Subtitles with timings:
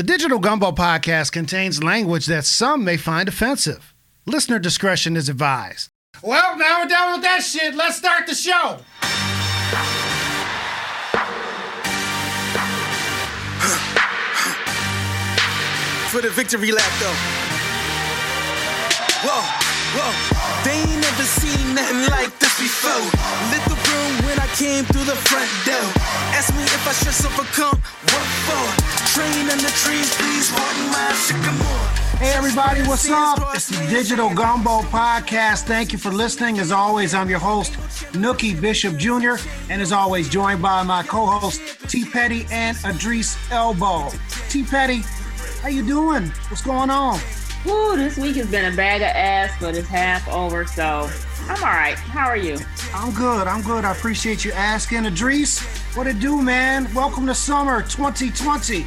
[0.00, 3.92] The Digital Gumbo podcast contains language that some may find offensive.
[4.24, 5.90] Listener discretion is advised.
[6.22, 7.74] Well, now we're done with that shit.
[7.74, 8.78] Let's start the show.
[16.08, 17.14] For the victory lap, though.
[19.22, 19.42] Whoa,
[20.00, 20.39] whoa.
[20.64, 23.00] They ain't never seen nothing like this before.
[23.48, 25.88] Lit the room when I came through the front door.
[26.36, 27.80] Ask me if I should overcome.
[27.80, 28.66] What for?
[29.14, 32.00] Train in the trees, please pardon my sycamore.
[32.20, 33.38] Hey, everybody, what's up?
[33.54, 35.62] It's the Digital Gumbo Podcast.
[35.62, 36.58] Thank you for listening.
[36.58, 37.72] As always, I'm your host,
[38.12, 39.36] Nookie Bishop Jr.,
[39.70, 44.10] and as always, joined by my co host, T Petty and Idris Elbow.
[44.50, 45.02] T Petty,
[45.62, 46.26] how you doing?
[46.48, 47.18] What's going on?
[47.66, 51.10] Woo, this week has been a bag of ass, but it's half over, so
[51.42, 51.94] I'm all right.
[51.94, 52.56] How are you?
[52.94, 53.46] I'm good.
[53.46, 53.84] I'm good.
[53.84, 55.04] I appreciate you asking.
[55.04, 55.60] Idris,
[55.94, 56.92] what it do, man?
[56.94, 58.86] Welcome to summer 2020.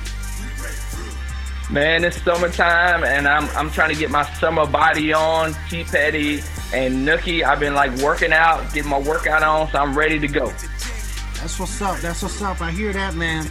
[1.71, 5.53] Man, it's summertime, and I'm I'm trying to get my summer body on.
[5.69, 6.39] T Petty
[6.73, 10.27] and Nookie, I've been like working out, getting my workout on, so I'm ready to
[10.27, 10.47] go.
[10.47, 11.99] That's what's up.
[11.99, 12.59] That's what's up.
[12.59, 13.45] I hear that, man.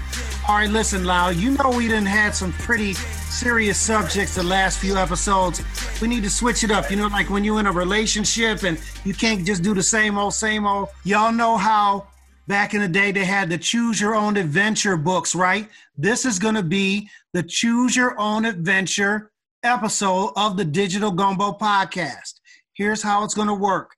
[0.48, 1.28] All right, listen, Lau.
[1.28, 2.94] You know we didn't had some pretty
[3.32, 5.62] serious subjects the last few episodes.
[6.00, 6.90] We need to switch it up.
[6.90, 10.18] You know, like when you're in a relationship and you can't just do the same
[10.18, 10.90] old, same old.
[11.04, 12.06] Y'all know how
[12.46, 15.68] back in the day they had the choose your own adventure books, right?
[15.96, 21.52] This is going to be the choose your own adventure episode of the Digital Gumbo
[21.52, 22.34] podcast.
[22.74, 23.92] Here's how it's going to work.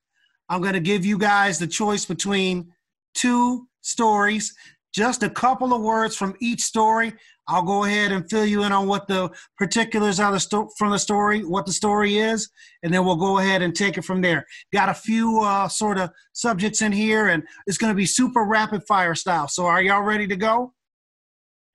[0.47, 2.71] I'm going to give you guys the choice between
[3.13, 4.55] two stories,
[4.93, 7.13] just a couple of words from each story.
[7.47, 10.91] I'll go ahead and fill you in on what the particulars are the sto- from
[10.91, 12.49] the story, what the story is,
[12.83, 14.45] and then we'll go ahead and take it from there.
[14.71, 18.43] Got a few uh, sort of subjects in here, and it's going to be super
[18.43, 19.47] rapid fire style.
[19.47, 20.74] So, are y'all ready to go?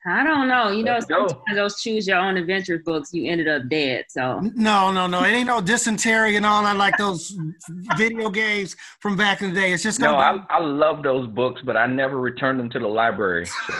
[0.06, 0.70] I don't know.
[0.70, 4.06] You know, sometimes those choose your own adventures books, you ended up dead.
[4.08, 5.22] So No, no, no.
[5.24, 7.36] It ain't no dysentery and all that like those
[7.96, 9.72] video games from back in the day.
[9.72, 12.78] It's just No, gonna I, I love those books, but I never returned them to
[12.78, 13.44] the library.
[13.44, 13.74] So.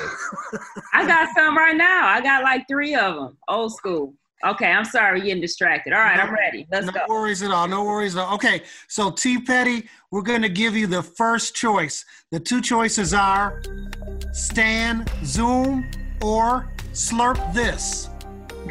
[0.93, 2.07] I got some right now.
[2.09, 4.15] I got like three of them, old school.
[4.45, 5.93] Okay, I'm sorry, getting distracted.
[5.93, 6.67] All right, I'm ready.
[6.73, 7.01] Let's no go.
[7.09, 7.69] No worries at all.
[7.69, 8.35] No worries at all.
[8.37, 12.07] Okay, so T Petty, we're going to give you the first choice.
[12.31, 13.61] The two choices are
[14.33, 15.91] Stan Zoom
[16.23, 18.09] or Slurp This.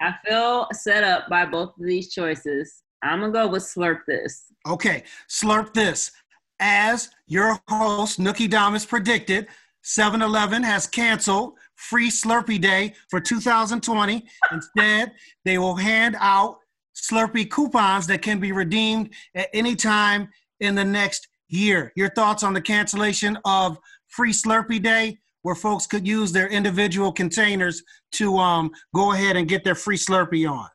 [0.00, 2.82] I feel set up by both of these choices.
[3.02, 4.44] I'm gonna go with slurp this.
[4.66, 6.12] Okay, Slurp This.
[6.60, 9.48] As your host, Nookie Damas, predicted,
[9.82, 14.24] 7 Eleven has canceled Free Slurpee Day for 2020.
[14.52, 15.12] Instead,
[15.44, 16.58] they will hand out
[16.96, 20.28] Slurpee coupons that can be redeemed at any time
[20.60, 21.92] in the next year.
[21.96, 23.78] Your thoughts on the cancellation of
[24.14, 27.82] Free Slurpee Day, where folks could use their individual containers
[28.12, 30.68] to um, go ahead and get their free Slurpee on?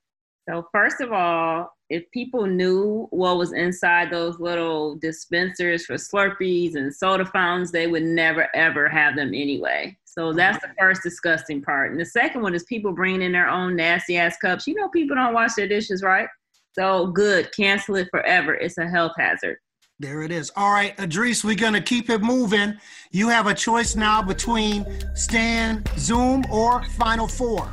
[0.49, 6.75] So first of all, if people knew what was inside those little dispensers for Slurpees
[6.75, 9.97] and soda fountains, they would never ever have them anyway.
[10.05, 11.91] So that's the first disgusting part.
[11.91, 14.67] And the second one is people bringing in their own nasty ass cups.
[14.67, 16.27] You know, people don't wash their dishes, right?
[16.73, 18.53] So good, cancel it forever.
[18.55, 19.57] It's a health hazard.
[20.01, 20.49] There it is.
[20.55, 22.75] All right, Idris, we're going to keep it moving.
[23.11, 27.69] You have a choice now between Stan Zoom or Final Four.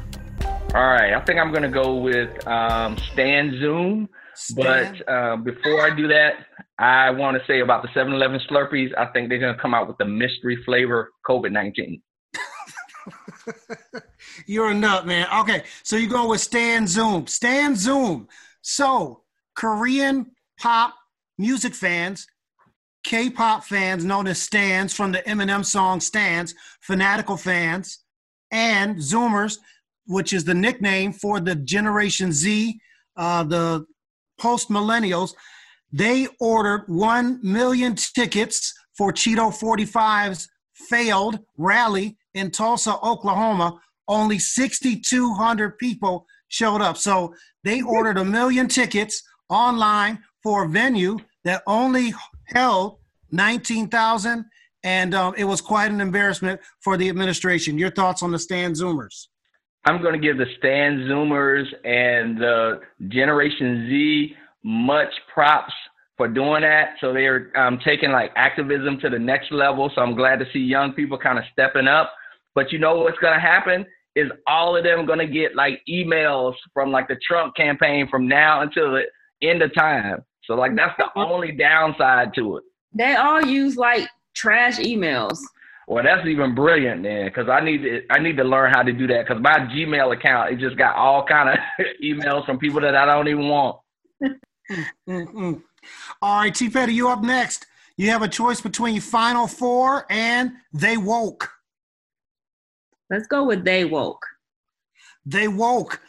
[0.75, 4.09] All right, I think I'm gonna go with um, Stan Zoom.
[4.34, 6.47] Stan, But uh, before I do that,
[6.78, 8.91] I want to say about the 7-Eleven Slurpees.
[8.98, 12.03] I think they're gonna come out with the mystery flavor COVID-19.
[14.47, 15.28] you're a nut, man.
[15.43, 17.28] Okay, so you're going with Stan Zoom.
[17.28, 18.26] Stan Zoom.
[18.62, 19.22] So,
[19.54, 20.94] Korean pop
[21.39, 22.27] music fans,
[23.05, 28.05] K-pop fans known as stands from the Eminem song "Stands," fanatical fans,
[28.51, 29.59] and Zoomers,
[30.07, 32.81] which is the nickname for the Generation Z,
[33.17, 33.87] uh, the
[34.39, 35.35] post millennials,
[35.93, 43.81] they ordered 1 million tickets for Cheeto 45's failed rally in Tulsa, Oklahoma.
[44.09, 46.97] Only 6,200 people showed up.
[46.97, 47.35] So
[47.65, 52.14] they ordered a million tickets online for a venue that only
[52.44, 52.98] held
[53.32, 54.44] 19,000.
[54.84, 57.76] And um, it was quite an embarrassment for the administration.
[57.76, 59.26] Your thoughts on the Stan Zoomers?
[59.87, 62.78] I'm going to give the Stan Zoomers and the
[63.08, 65.72] Generation Z much props
[66.16, 66.90] for doing that.
[67.00, 69.90] So they're um, taking like activism to the next level.
[69.96, 72.12] So I'm glad to see young people kind of stepping up.
[72.54, 73.84] But you know what's going to happen
[74.14, 78.28] is all of them going to get like emails from like the Trump campaign from
[78.28, 79.06] now until the
[79.43, 80.22] end of time.
[80.46, 82.64] So like that's the only downside to it.
[82.93, 85.38] They all use like trash emails.
[85.88, 88.93] Well, that's even brilliant, then, because I need to I need to learn how to
[88.93, 89.26] do that.
[89.26, 91.58] Because my Gmail account it just got all kind of
[92.04, 93.78] emails from people that I don't even want.
[95.08, 95.62] Mm-mm.
[96.20, 96.69] All right, T.
[96.69, 97.66] Petty, you up next.
[97.96, 101.50] You have a choice between Final Four and They Woke.
[103.08, 104.25] Let's go with they woke.
[105.25, 106.00] They woke.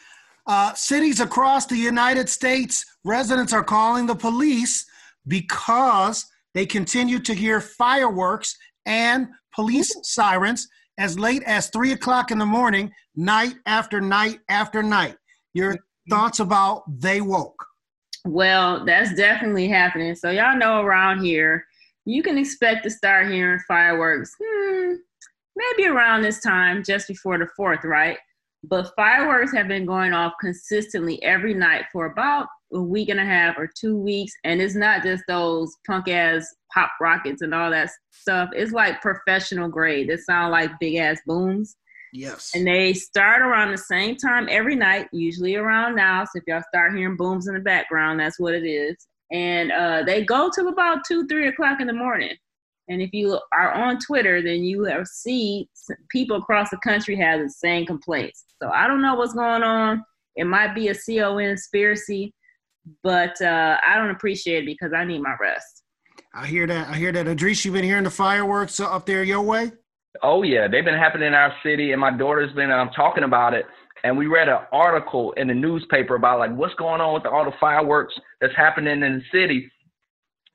[0.47, 4.85] Uh, cities across the United States, residents are calling the police
[5.27, 8.55] because they continue to hear fireworks
[8.85, 14.81] and police sirens as late as three o'clock in the morning, night after night after
[14.81, 15.17] night.
[15.53, 15.77] Your
[16.09, 17.65] thoughts about they woke?
[18.25, 20.15] Well, that's definitely happening.
[20.15, 21.65] So y'all know around here,
[22.05, 24.93] you can expect to start hearing fireworks hmm,
[25.57, 28.17] maybe around this time, just before the fourth, right?
[28.63, 33.25] But fireworks have been going off consistently every night for about a week and a
[33.25, 34.33] half or two weeks.
[34.43, 38.49] And it's not just those punk ass pop rockets and all that stuff.
[38.53, 40.09] It's like professional grade.
[40.09, 41.75] They sound like big ass booms.
[42.13, 42.51] Yes.
[42.55, 46.23] And they start around the same time every night, usually around now.
[46.23, 48.95] So if y'all start hearing booms in the background, that's what it is.
[49.31, 52.35] And uh, they go till about two, three o'clock in the morning.
[52.89, 55.67] And if you are on Twitter, then you have seen
[56.09, 58.45] people across the country have the same complaints.
[58.61, 60.03] So I don't know what's going on.
[60.35, 62.33] It might be a CON conspiracy,
[63.03, 65.83] but uh, I don't appreciate it because I need my rest.
[66.33, 66.89] I hear that.
[66.89, 67.27] I hear that.
[67.27, 69.71] Idris, you've been hearing the fireworks up there your way?
[70.23, 73.53] Oh yeah, they've been happening in our city, and my daughter's been um, talking about
[73.53, 73.65] it.
[74.03, 77.43] And we read an article in the newspaper about like what's going on with all
[77.43, 79.69] the fireworks that's happening in the city.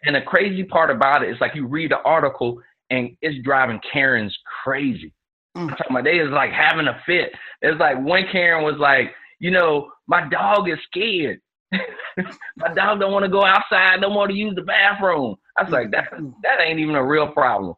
[0.04, 2.60] And the crazy part about it is like you read the article
[2.90, 5.12] and it's driving Karens crazy.
[5.56, 5.62] Mm.
[5.62, 7.32] I'm talking about they is like having a fit.
[7.60, 11.40] It's like one Karen was like, you know, my dog is scared.
[11.72, 15.36] my dog don't want to go outside, don't want to use the bathroom.
[15.56, 16.10] I was like, that
[16.42, 17.74] that ain't even a real problem.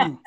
[0.00, 0.18] Mm.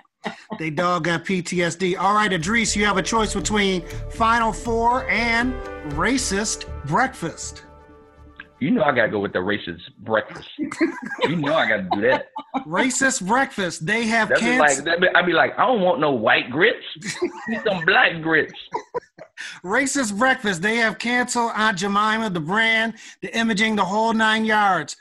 [0.59, 1.97] they dog got PTSD.
[1.97, 5.53] All right, Idris, you have a choice between Final Four and
[5.93, 7.63] racist breakfast.
[8.59, 10.49] You know I gotta go with the racist breakfast.
[10.57, 12.29] you know I gotta do that.
[12.65, 13.85] Racist breakfast.
[13.85, 14.85] They have cancer.
[14.85, 16.83] like be, I'd be like, I don't want no white grits.
[17.47, 18.53] Need some black grits.
[19.63, 20.63] Racist breakfast.
[20.63, 24.95] They have canceled Aunt Jemima, the brand, the imaging, the whole nine yards.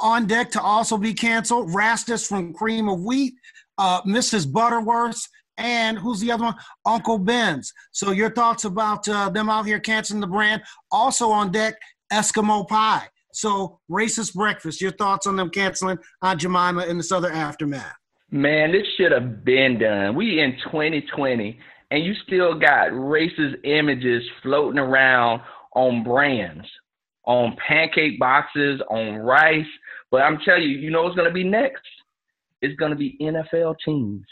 [0.00, 1.70] On deck to also be canceled.
[1.70, 3.34] Rastus from Cream of Wheat,
[3.78, 4.50] uh, Mrs.
[4.52, 5.26] Butterworth,
[5.56, 6.56] and who's the other one?
[6.84, 7.72] Uncle Ben's.
[7.90, 10.62] So your thoughts about uh, them out here canceling the brand?
[10.92, 11.74] Also on deck,
[12.12, 13.06] Eskimo pie.
[13.32, 14.80] So racist breakfast.
[14.80, 17.94] Your thoughts on them canceling Aunt Jemima in this other aftermath?
[18.30, 20.14] Man, this should have been done.
[20.14, 21.58] We in 2020,
[21.90, 25.40] and you still got racist images floating around
[25.74, 26.66] on brands,
[27.24, 29.64] on pancake boxes, on rice.
[30.10, 31.82] But I'm telling you, you know what's going to be next?
[32.60, 34.26] It's going to be NFL teams.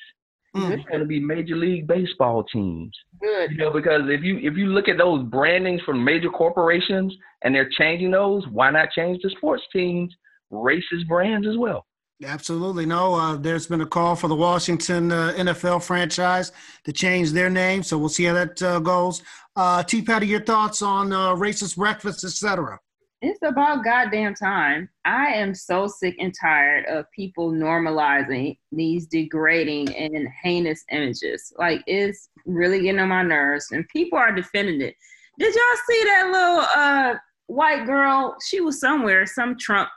[0.57, 0.71] Mm.
[0.71, 2.97] It's going to be Major League Baseball teams.
[3.21, 3.53] Good.
[3.53, 7.55] You know, because if you if you look at those brandings from major corporations and
[7.55, 10.15] they're changing those, why not change the sports teams
[10.53, 11.85] racist brands as well?
[12.25, 12.87] Absolutely.
[12.87, 16.51] No, uh, there's been a call for the Washington uh, NFL franchise
[16.85, 17.83] to change their name.
[17.83, 19.23] So we'll see how that uh, goes.
[19.55, 20.01] Uh, T.
[20.01, 22.79] Petty, your thoughts on uh, racist breakfast, etc.
[23.23, 24.91] It's about goddamn time.
[25.07, 31.53] I am so sick and tired of people normalizing these degrading and heinous images.
[31.59, 34.95] Like, it's really getting on my nerves, and people are defending it.
[35.39, 37.15] Did y'all see that little uh,
[37.47, 38.37] white girl?
[38.47, 39.89] She was somewhere, some Trump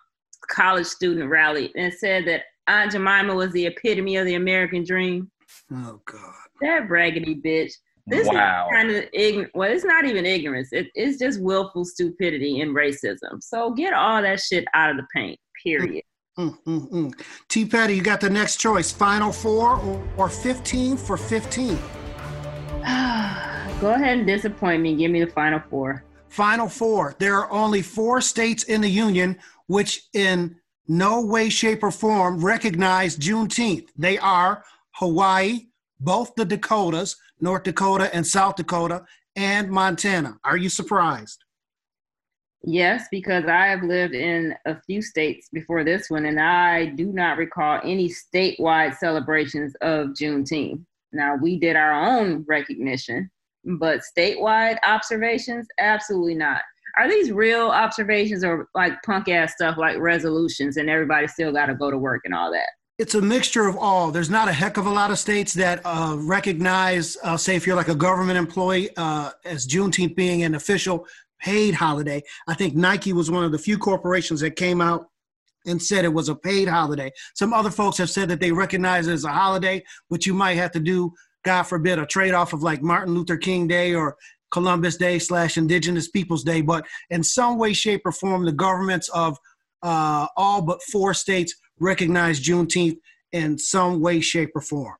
[0.50, 5.30] college student rally, and said that Aunt Jemima was the epitome of the American dream.
[5.74, 6.34] Oh, God.
[6.62, 7.74] That raggedy bitch.
[8.10, 8.68] This wow.
[8.68, 9.51] is kind of ignorant.
[9.54, 10.70] Well, it's not even ignorance.
[10.72, 13.42] It, it's just willful stupidity and racism.
[13.42, 15.39] So get all that shit out of the paint.
[15.63, 16.04] Period.
[16.38, 17.25] Mm, mm, mm.
[17.50, 17.66] T.
[17.66, 21.78] Petty, you got the next choice: Final Four or, or fifteen for fifteen.
[23.82, 24.96] Go ahead and disappoint me.
[24.96, 26.04] Give me the Final Four.
[26.30, 27.16] Final Four.
[27.20, 29.38] There are only four states in the union
[29.68, 30.56] which, in
[30.88, 33.89] no way, shape, or form, recognize Juneteenth.
[33.96, 34.63] They are
[34.94, 35.68] Hawaii,
[36.00, 39.03] both the Dakotas, North Dakota and South Dakota,
[39.36, 40.38] and Montana.
[40.43, 41.43] Are you surprised?
[42.63, 47.05] Yes, because I have lived in a few states before this one, and I do
[47.13, 50.84] not recall any statewide celebrations of Juneteenth.
[51.13, 53.31] Now, we did our own recognition,
[53.63, 56.62] but statewide observations, absolutely not.
[56.98, 61.67] Are these real observations or like punk ass stuff like resolutions and everybody still got
[61.67, 62.67] to go to work and all that?
[63.00, 64.12] It's a mixture of all.
[64.12, 67.65] There's not a heck of a lot of states that uh, recognize, uh, say, if
[67.65, 71.08] you're like a government employee, uh, as Juneteenth being an official
[71.39, 72.22] paid holiday.
[72.50, 75.06] I think Nike was one of the few corporations that came out
[75.65, 77.10] and said it was a paid holiday.
[77.36, 80.58] Some other folks have said that they recognize it as a holiday, but you might
[80.58, 81.13] have to do,
[81.46, 84.18] God forbid, a trade off of like Martin Luther King Day or
[84.51, 86.60] Columbus Day slash Indigenous Peoples Day.
[86.60, 89.38] But in some way, shape, or form, the governments of
[89.84, 92.98] uh, all but four states recognize Juneteenth
[93.32, 94.96] in some way, shape, or form.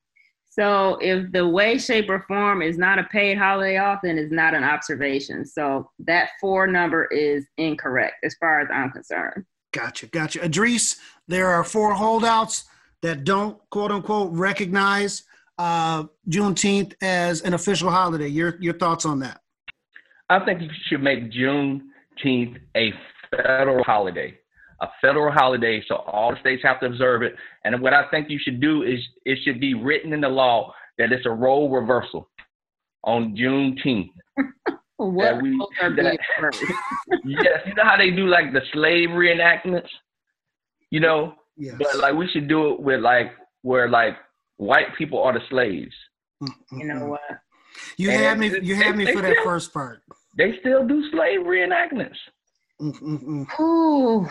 [0.50, 4.32] So if the way, shape, or form is not a paid holiday off, then it's
[4.32, 5.44] not an observation.
[5.44, 9.44] So that four number is incorrect as far as I'm concerned.
[9.72, 10.44] Gotcha, gotcha.
[10.44, 10.96] Idris,
[11.28, 12.64] there are four holdouts
[13.02, 15.22] that don't quote unquote recognize
[15.58, 18.28] uh, Juneteenth as an official holiday.
[18.28, 19.40] Your your thoughts on that?
[20.28, 22.92] I think you should make Juneteenth a
[23.30, 24.38] federal holiday,
[24.80, 27.34] a federal holiday, so all the states have to observe it.
[27.64, 30.72] And what I think you should do is it should be written in the law
[30.98, 32.28] that it's a role reversal
[33.04, 34.10] on Juneteenth.
[34.96, 36.18] what we, that,
[37.24, 39.88] yes, you know how they do like the slave reenactments,
[40.90, 41.34] you know.
[41.56, 41.74] Yes.
[41.78, 43.32] But like we should do it with like
[43.62, 44.16] where like
[44.56, 45.94] white people are the slaves.
[46.42, 46.80] Mm-hmm.
[46.80, 47.20] You know what?
[47.96, 48.58] You and had me.
[48.62, 50.00] You had me for that still, first part.
[50.36, 52.16] They still do slave reenactments.
[53.60, 54.26] Ooh.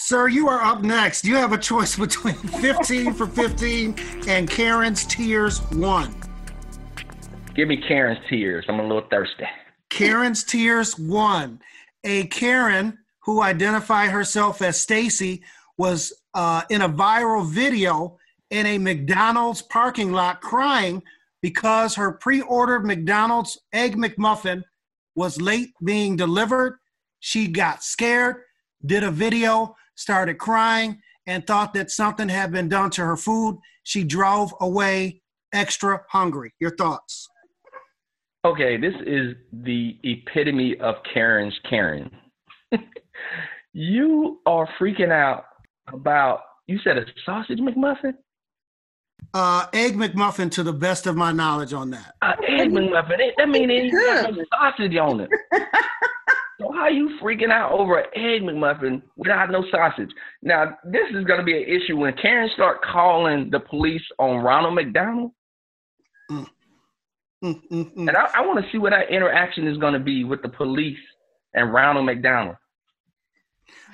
[0.00, 1.24] Sir, you are up next.
[1.24, 3.96] You have a choice between 15 for 15
[4.28, 6.14] and Karen's Tears 1.
[7.56, 8.64] Give me Karen's Tears.
[8.68, 9.44] I'm a little thirsty.
[9.90, 11.60] Karen's Tears 1.
[12.04, 15.42] A Karen who identified herself as Stacy
[15.76, 18.18] was uh, in a viral video
[18.50, 21.02] in a McDonald's parking lot crying
[21.42, 24.62] because her pre ordered McDonald's Egg McMuffin
[25.16, 26.78] was late being delivered.
[27.18, 28.36] She got scared,
[28.86, 33.58] did a video, started crying, and thought that something had been done to her food.
[33.82, 36.54] She drove away extra hungry.
[36.60, 37.28] Your thoughts?
[38.44, 42.10] Okay, this is the epitome of Karen's Karen.
[43.72, 45.44] you are freaking out
[45.92, 48.14] about, you said a sausage McMuffin?
[49.34, 52.14] Uh, egg McMuffin, to the best of my knowledge on that.
[52.22, 53.18] Uh, egg McMuffin.
[53.36, 55.30] That means it has sausage on it.
[56.60, 60.10] so how you freaking out over an egg McMuffin without no sausage?
[60.42, 64.38] Now this is going to be an issue when Karen start calling the police on
[64.38, 65.30] Ronald McDonald.
[66.30, 66.46] Mm.
[67.44, 68.08] Mm, mm, mm.
[68.08, 70.48] and I, I want to see what that interaction is going to be with the
[70.48, 70.98] police
[71.54, 72.56] and Ronald McDonald.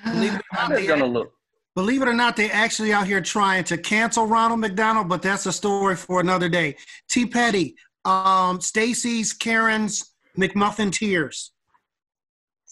[0.05, 1.33] Believe it How it's going to look.
[1.75, 5.45] Believe it or not, they actually out here trying to cancel Ronald McDonald, but that's
[5.47, 6.77] a story for another day.
[7.11, 7.27] T.
[7.27, 11.53] Petty, um, Stacy's, Karen's, McMuffin tears.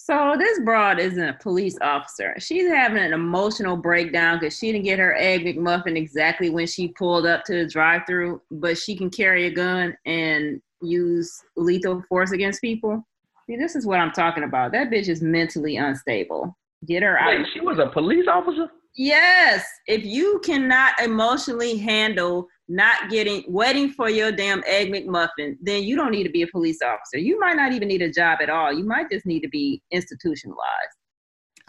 [0.04, 2.34] So this broad isn't a police officer.
[2.40, 6.88] She's having an emotional breakdown because she didn't get her egg McMuffin exactly when she
[6.88, 12.32] pulled up to the drive-through, but she can carry a gun and use lethal force
[12.32, 13.06] against people.
[13.46, 14.72] See, this is what I'm talking about.
[14.72, 16.58] That bitch is mentally unstable.
[16.84, 17.38] Get her out.
[17.38, 18.72] Wait, she was a police officer.
[18.96, 19.64] Yes.
[19.86, 25.96] If you cannot emotionally handle not getting waiting for your damn egg McMuffin, then you
[25.96, 27.18] don't need to be a police officer.
[27.18, 28.72] You might not even need a job at all.
[28.72, 30.96] You might just need to be institutionalized.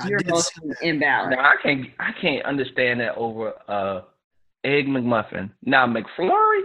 [0.08, 1.32] You're emotionally imbalanced.
[1.32, 4.02] Now I can't I can't understand that over uh
[4.64, 5.52] egg McMuffin.
[5.64, 6.62] Now McFlurry.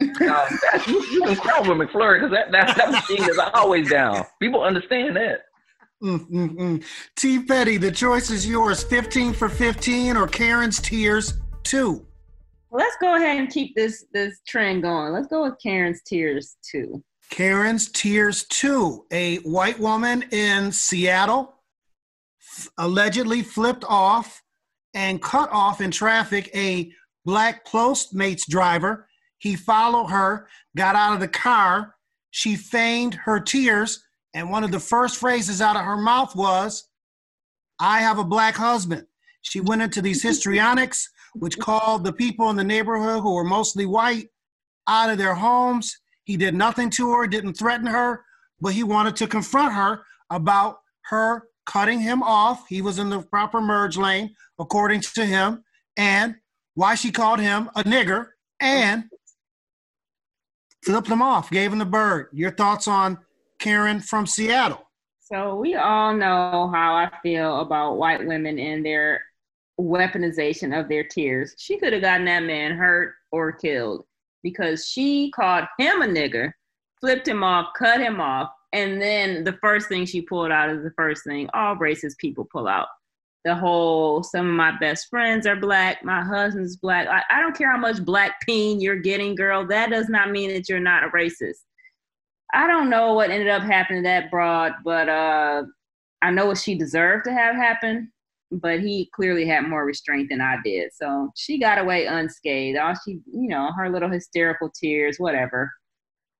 [0.00, 0.48] uh,
[0.86, 4.24] you, you, can call with McFlurry because that, that that machine is always down.
[4.40, 5.42] People understand that.
[6.02, 6.84] Mm-mm-mm.
[7.14, 7.44] T.
[7.44, 12.04] Petty, the choice is yours 15 for 15 or Karen's Tears 2.
[12.72, 15.12] Let's go ahead and keep this this trend going.
[15.12, 17.02] Let's go with Karen's Tears 2.
[17.30, 19.06] Karen's Tears 2.
[19.12, 21.54] A white woman in Seattle
[22.78, 24.42] allegedly flipped off
[24.94, 26.90] and cut off in traffic a
[27.24, 29.06] black Postmates driver.
[29.38, 31.94] He followed her, got out of the car.
[32.30, 34.02] She feigned her tears
[34.34, 36.88] and one of the first phrases out of her mouth was,
[37.78, 39.06] I have a black husband.
[39.42, 43.86] She went into these histrionics, which called the people in the neighborhood who were mostly
[43.86, 44.28] white
[44.86, 45.98] out of their homes.
[46.24, 48.24] He did nothing to her, didn't threaten her,
[48.60, 52.68] but he wanted to confront her about her cutting him off.
[52.68, 55.64] He was in the proper merge lane, according to him,
[55.96, 56.36] and
[56.74, 58.28] why she called him a nigger
[58.60, 59.04] and
[60.84, 62.28] flipped him off, gave him the bird.
[62.32, 63.18] Your thoughts on
[63.58, 64.88] Karen from Seattle.
[65.20, 69.22] So we all know how I feel about white women and their
[69.80, 71.54] weaponization of their tears.
[71.58, 74.04] She could have gotten that man hurt or killed
[74.42, 76.52] because she called him a nigger,
[77.00, 80.82] flipped him off, cut him off, and then the first thing she pulled out is
[80.82, 82.88] the first thing all racist people pull out.
[83.44, 87.08] The whole some of my best friends are black, my husband's black.
[87.08, 89.66] I, I don't care how much black peen you're getting, girl.
[89.66, 91.58] That does not mean that you're not a racist.
[92.54, 95.64] I don't know what ended up happening to that broad, but uh,
[96.20, 98.11] I know what she deserved to have happen.
[98.60, 100.90] But he clearly had more restraint than I did.
[100.94, 102.78] So she got away unscathed.
[102.78, 105.70] All she, you know, her little hysterical tears, whatever.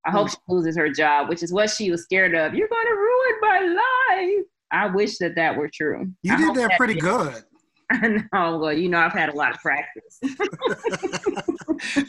[0.04, 0.30] I hope mm.
[0.30, 2.54] she loses her job, which is what she was scared of.
[2.54, 4.44] You're going to ruin my life.
[4.72, 6.12] I wish that that were true.
[6.22, 7.44] You I did hope that pretty is- good.
[7.90, 8.58] I know.
[8.58, 10.18] Well, you know, I've had a lot of practice.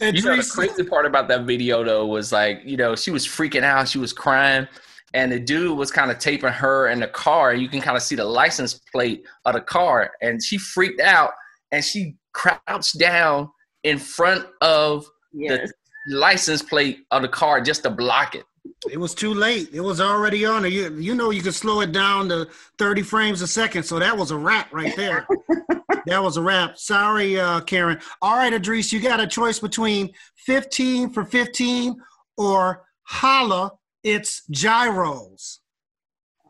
[0.01, 3.12] And You know, the crazy part about that video though was like, you know, she
[3.12, 4.67] was freaking out, she was crying,
[5.13, 7.53] and the dude was kind of taping her in the car.
[7.53, 11.32] You can kind of see the license plate of the car, and she freaked out
[11.72, 13.50] and she crouched down
[13.84, 15.72] in front of yes.
[16.08, 18.46] the license plate of the car just to block it.
[18.89, 19.70] It was too late.
[19.74, 20.63] It was already on.
[20.72, 23.84] You you know you could slow it down to 30 frames a second.
[23.84, 25.27] So that was a wrap right there.
[26.05, 26.77] that was a wrap.
[26.77, 28.00] Sorry, uh, Karen.
[28.22, 31.96] All right, Idris, you got a choice between 15 for 15
[32.38, 33.72] or holla,
[34.03, 35.60] it's gyros.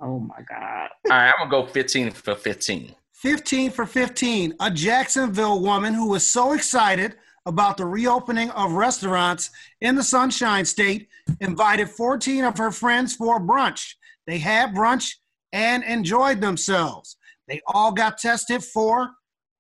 [0.01, 0.89] Oh my God.
[1.05, 2.95] All right, I'm gonna go 15 for 15.
[3.13, 4.53] 15 for 15.
[4.60, 9.50] A Jacksonville woman who was so excited about the reopening of restaurants
[9.81, 11.07] in the Sunshine State
[11.39, 13.95] invited 14 of her friends for brunch.
[14.27, 15.13] They had brunch
[15.51, 17.17] and enjoyed themselves.
[17.48, 19.12] They all got tested for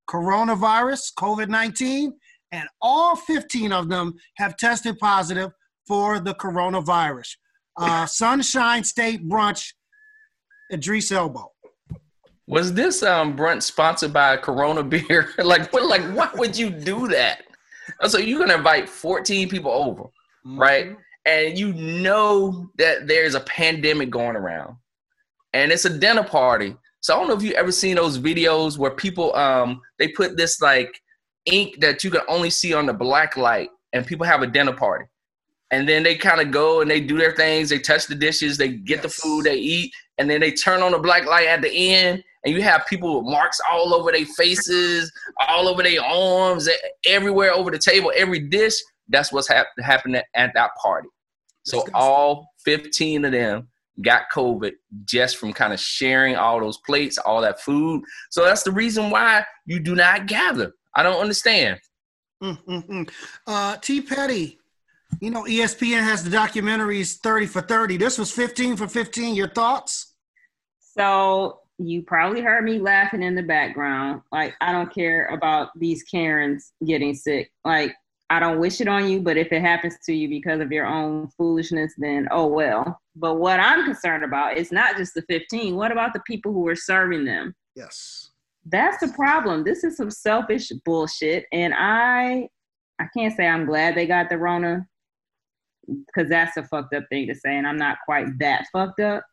[0.09, 2.13] coronavirus, COVID 19,
[2.51, 5.51] and all 15 of them have tested positive
[5.87, 7.35] for the coronavirus.
[7.77, 9.73] Uh, Sunshine State brunch,
[10.71, 11.51] Idris Elbow.
[12.47, 15.29] Was this um brunch sponsored by Corona beer?
[15.37, 17.43] like what like why would you do that?
[18.07, 20.03] So you're gonna invite 14 people over,
[20.45, 20.95] right?
[21.25, 24.75] And you know that there's a pandemic going around.
[25.53, 26.75] And it's a dinner party.
[26.99, 30.35] So I don't know if you ever seen those videos where people um they put
[30.35, 30.93] this like
[31.45, 34.73] ink that you can only see on the black light and people have a dinner
[34.73, 35.05] party.
[35.73, 38.57] And then they kind of go and they do their things, they touch the dishes,
[38.57, 41.63] they get the food, they eat, and then they turn on the black light at
[41.63, 45.11] the end and you have people with marks all over their faces,
[45.47, 46.69] all over their arms,
[47.07, 48.75] everywhere over the table, every dish.
[49.07, 51.09] That's what's hap- happening at that party.
[51.63, 53.67] So all 15 of them
[54.01, 54.73] got COVID
[55.05, 58.03] just from kind of sharing all those plates, all that food.
[58.29, 60.73] So that's the reason why you do not gather.
[60.95, 61.79] I don't understand.
[62.43, 63.11] Mm, mm, mm.
[63.47, 64.01] Uh, T.
[64.01, 64.59] Petty,
[65.23, 67.95] you know ESPN has the documentaries 30 for 30.
[67.95, 69.35] This was 15 for 15.
[69.35, 70.15] Your thoughts?
[70.79, 74.21] So you probably heard me laughing in the background.
[74.33, 77.49] Like, I don't care about these Karens getting sick.
[77.63, 77.95] Like,
[78.29, 80.87] I don't wish it on you, but if it happens to you because of your
[80.87, 82.99] own foolishness, then oh well.
[83.15, 85.77] But what I'm concerned about is not just the 15.
[85.77, 87.55] What about the people who are serving them?
[87.77, 88.31] Yes.
[88.65, 89.63] That's the problem.
[89.63, 91.45] This is some selfish bullshit.
[91.53, 92.49] And I
[92.99, 94.85] I can't say I'm glad they got the Rona
[95.87, 99.25] because that's a fucked up thing to say, and I'm not quite that fucked up.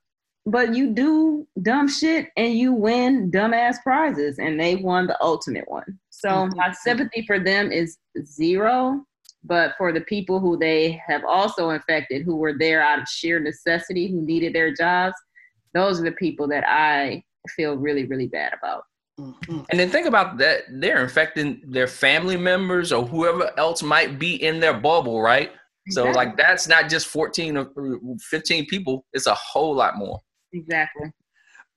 [0.46, 5.68] But you do dumb shit and you win dumbass prizes, and they won the ultimate
[5.68, 5.98] one.
[6.10, 6.56] So Mhm.
[6.56, 9.04] my sympathy for them is zero.
[9.42, 13.40] But for the people who they have also infected, who were there out of sheer
[13.40, 15.16] necessity, who needed their jobs,
[15.72, 17.22] those are the people that I
[17.56, 18.84] feel really, really bad about.
[19.18, 19.66] Mm, mm.
[19.70, 24.34] And then think about that they're infecting their family members or whoever else might be
[24.42, 25.52] in their bubble, right?
[25.90, 26.12] So Exactly.
[26.14, 27.70] like that's not just 14 or
[28.30, 30.20] 15 people, it's a whole lot more.
[30.52, 31.10] Exactly.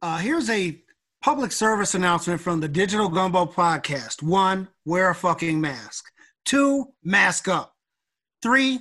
[0.02, 0.82] Uh, here's a
[1.22, 4.22] public service announcement from the Digital Gumbo podcast.
[4.22, 6.06] One, wear a fucking mask.
[6.46, 7.74] Two, mask up.
[8.42, 8.80] Three,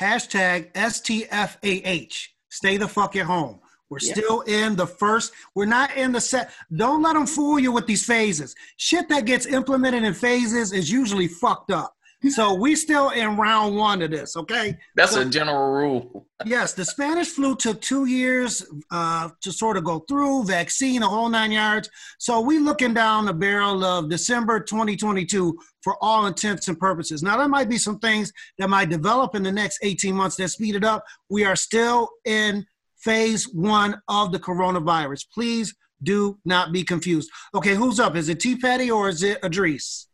[0.00, 2.28] hashtag STFAH.
[2.50, 3.60] Stay the fuck at home.
[3.88, 4.12] We're Yeah.
[4.14, 5.32] still in the first.
[5.54, 6.52] We're not in the set.
[6.74, 8.54] Don't let them fool you with these phases.
[8.76, 11.94] Shit that gets implemented in phases is usually fucked up.
[12.28, 14.36] So we still in round one of this.
[14.36, 14.76] Okay.
[14.94, 16.26] That's So- a general rule.
[16.44, 21.08] Yes, the Spanish flu took two years uh, to sort of go through, vaccine, a
[21.08, 21.88] whole nine yards.
[22.18, 27.22] So we looking down the barrel of December 2022 for all intents and purposes.
[27.22, 30.48] Now, there might be some things that might develop in the next 18 months that
[30.48, 31.04] speed it up.
[31.28, 32.64] We are still in
[32.98, 35.26] phase one of the coronavirus.
[35.32, 37.30] Please do not be confused.
[37.54, 38.16] Okay, who's up?
[38.16, 40.06] Is it T Petty or is it Idris?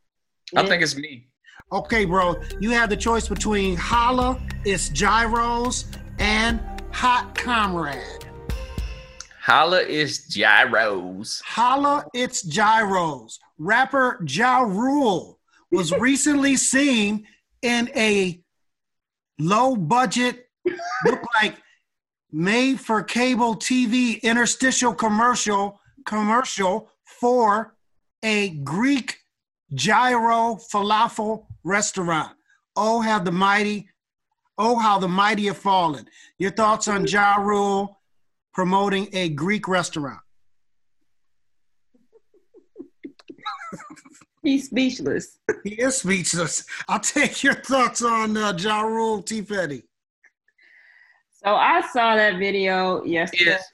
[0.57, 1.29] I think it's me.
[1.73, 5.87] Okay, bro, you have the choice between Holla, it's Gyros,
[6.21, 6.61] and
[6.93, 8.25] Hot Comrade.
[9.43, 11.43] Holla It's gyros.
[11.45, 13.41] Holla, it's Gyros.
[13.59, 15.41] Rapper Ja Rule
[15.73, 17.27] was recently seen
[17.63, 18.41] in a
[19.41, 21.57] low budget, look like
[22.31, 27.75] made for cable TV interstitial commercial commercial for
[28.23, 29.19] a Greek
[29.75, 32.33] gyro falafel restaurant.
[32.77, 33.89] Oh, have the mighty,
[34.57, 36.09] oh, how the mighty have fallen.
[36.39, 37.99] Your thoughts on Ja Rule
[38.55, 40.21] promoting a Greek restaurant?
[44.43, 45.39] He's speechless.
[45.65, 46.65] He is speechless.
[46.87, 49.43] I'll take your thoughts on uh, Ja Rule T.
[49.43, 49.83] Petty.
[51.33, 53.45] So I saw that video yesterday.
[53.51, 53.65] Yes.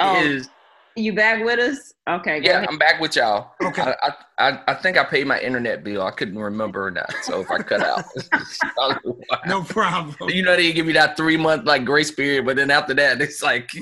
[0.00, 0.48] Oh, Is
[0.96, 1.92] you back with us?
[2.08, 2.68] Okay, yeah, ahead.
[2.68, 3.52] I'm back with y'all.
[3.62, 3.82] Okay.
[3.82, 3.94] I,
[4.38, 6.02] I, I, I think I paid my internet bill.
[6.02, 7.12] I couldn't remember or not.
[7.22, 9.38] So if I cut out, it's probably why.
[9.46, 10.14] No problem.
[10.30, 13.20] you know they give me that three month like grace period, but then after that
[13.20, 13.72] it's like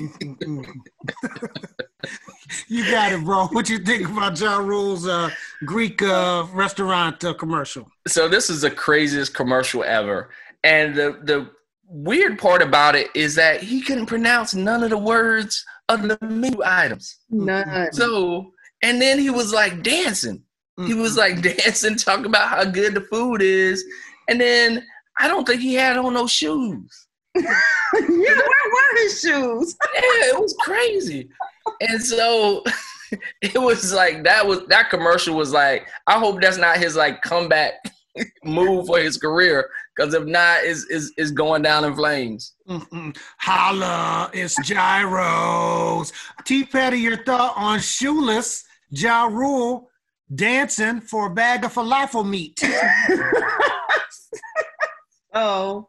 [2.67, 3.47] you got it, bro.
[3.47, 5.29] What you think about Ja Rule's uh,
[5.65, 7.89] Greek uh, restaurant uh, commercial?
[8.07, 10.29] so this is the craziest commercial ever.
[10.63, 11.49] And the the
[11.93, 16.17] weird part about it is that he couldn't pronounce none of the words of the
[16.21, 17.19] menu items.
[17.29, 17.91] None.
[17.93, 18.51] So
[18.83, 20.43] and then he was like dancing.
[20.77, 21.01] He mm-hmm.
[21.01, 23.83] was like dancing, talking about how good the food is.
[24.27, 24.85] And then
[25.19, 27.07] I don't think he had on no shoes.
[27.35, 29.75] yeah, where were his shoes?
[29.95, 31.29] Yeah, it was crazy.
[31.81, 32.63] And so
[33.41, 37.21] it was like that was that commercial was like, I hope that's not his like
[37.21, 37.73] comeback
[38.43, 39.69] move for his career.
[39.99, 42.55] Cause if not, is is is going down in flames.
[42.67, 43.17] Mm-mm.
[43.37, 46.11] Holla, it's gyros.
[46.45, 46.63] T.
[46.63, 49.89] Petty, your thought on shoeless Ja Rule
[50.33, 52.61] dancing for a bag of falafel meat?
[55.33, 55.87] Oh,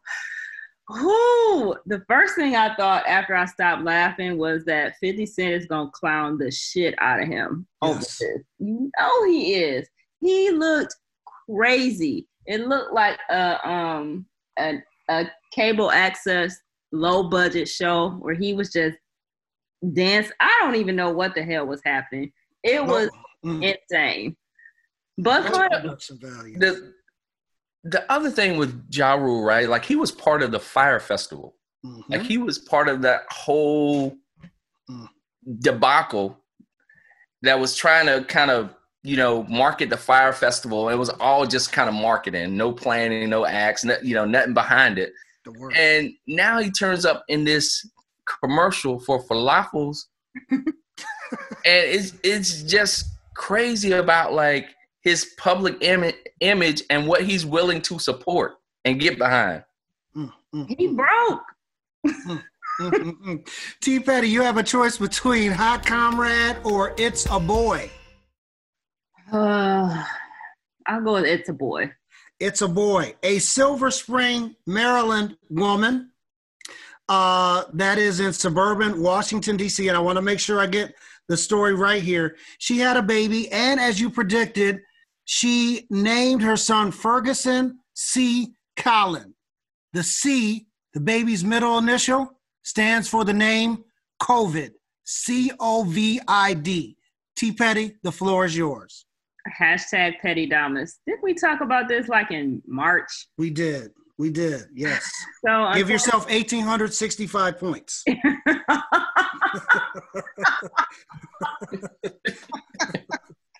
[0.87, 1.75] who?
[1.85, 5.89] The first thing I thought after I stopped laughing was that 50 Cent is gonna
[5.93, 8.21] clown the shit out of him over Yes.
[8.21, 8.43] Oh, this.
[8.59, 9.87] You know he is.
[10.21, 10.95] He looked
[11.49, 12.27] crazy.
[12.45, 14.25] It looked like a um
[14.59, 14.75] a,
[15.09, 16.55] a cable access
[16.91, 18.97] low budget show where he was just
[19.93, 20.31] dance.
[20.39, 22.31] I don't even know what the hell was happening.
[22.63, 23.09] It was
[23.45, 23.61] Mm.
[23.91, 24.35] insane.
[25.19, 26.17] But That's for.
[26.19, 26.93] The
[27.83, 29.69] the other thing with Ja Rule, right?
[29.69, 31.55] Like he was part of the Fyre Festival.
[31.85, 32.03] Mhm.
[32.09, 34.17] Like he was part of that whole
[34.89, 35.09] Mm.
[35.59, 36.39] debacle
[37.43, 38.73] that was trying to kind of,
[39.05, 40.89] you know, market the Fyre Festival.
[40.89, 44.55] It was all just kind of marketing, no planning, no acts, no, you know, nothing
[44.55, 45.13] behind it.
[45.43, 45.73] the word.
[45.77, 47.87] And now he turns up in this
[48.41, 50.05] commercial for falafels.
[50.51, 50.65] and
[51.65, 54.69] it's it's just crazy about like
[55.01, 58.53] his public Im- image and what he's willing to support
[58.85, 59.63] and get behind.
[60.17, 61.43] Mm, mm, he broke.
[62.07, 62.41] mm,
[62.81, 63.47] mm.
[63.81, 63.99] T.
[63.99, 67.91] Petty, you have a choice between Hot Comrade or It's a Boy.
[69.31, 70.03] Uh,
[70.85, 71.91] I'll go with it's a boy.
[72.39, 76.11] It's a boy, a Silver Spring, Maryland woman
[77.07, 79.87] uh, that is in suburban Washington, D.C.
[79.87, 80.95] And I want to make sure I get
[81.27, 82.35] the story right here.
[82.57, 84.81] She had a baby, and as you predicted,
[85.23, 88.53] she named her son Ferguson C.
[88.75, 89.33] Collin.
[89.93, 92.31] The C, the baby's middle initial,
[92.63, 93.85] stands for the name
[94.21, 94.71] COVID.
[95.05, 96.97] C O V I D.
[97.35, 97.51] T.
[97.51, 99.04] Petty, the floor is yours.
[99.59, 100.99] Hashtag petty dominance.
[101.05, 103.27] Didn't we talk about this like in March?
[103.37, 103.91] We did.
[104.17, 104.63] We did.
[104.73, 105.09] Yes.
[105.45, 108.03] So Give yourself 1,865 points.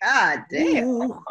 [0.02, 1.12] God damn.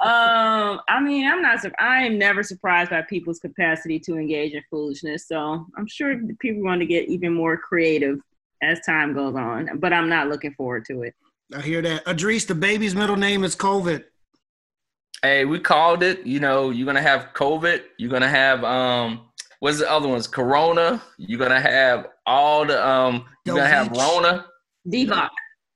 [0.00, 1.64] Um, I mean, I'm not.
[1.78, 5.28] I am never surprised by people's capacity to engage in foolishness.
[5.28, 8.18] So I'm sure people want to get even more creative
[8.62, 9.78] as time goes on.
[9.78, 11.14] But I'm not looking forward to it.
[11.52, 12.06] I hear that.
[12.06, 14.04] Idris, the baby's middle name is COVID.
[15.22, 16.24] Hey, we called it.
[16.26, 17.82] You know, you're gonna have COVID.
[17.98, 19.28] You're gonna have um,
[19.60, 20.26] what's the other ones?
[20.26, 21.02] Corona.
[21.18, 23.24] You're gonna have all the um.
[23.44, 23.98] You're gonna have Dovich.
[23.98, 24.46] Rona,
[24.88, 25.30] Devoc.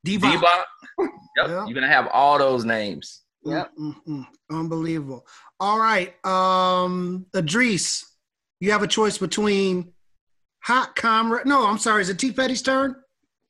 [0.04, 0.26] Diva.
[0.26, 0.64] Bebop.
[0.98, 1.08] Yep.
[1.48, 1.66] Yeah.
[1.66, 3.22] You're gonna have all those names.
[3.44, 3.70] Yep.
[3.78, 4.26] Mm, mm, mm.
[4.50, 5.26] Unbelievable.
[5.60, 6.14] All right.
[6.26, 8.04] Um, Idris,
[8.60, 9.92] you have a choice between
[10.64, 11.46] Hot Comrade.
[11.46, 12.02] No, I'm sorry.
[12.02, 12.32] Is it T.
[12.32, 12.96] Petty's turn?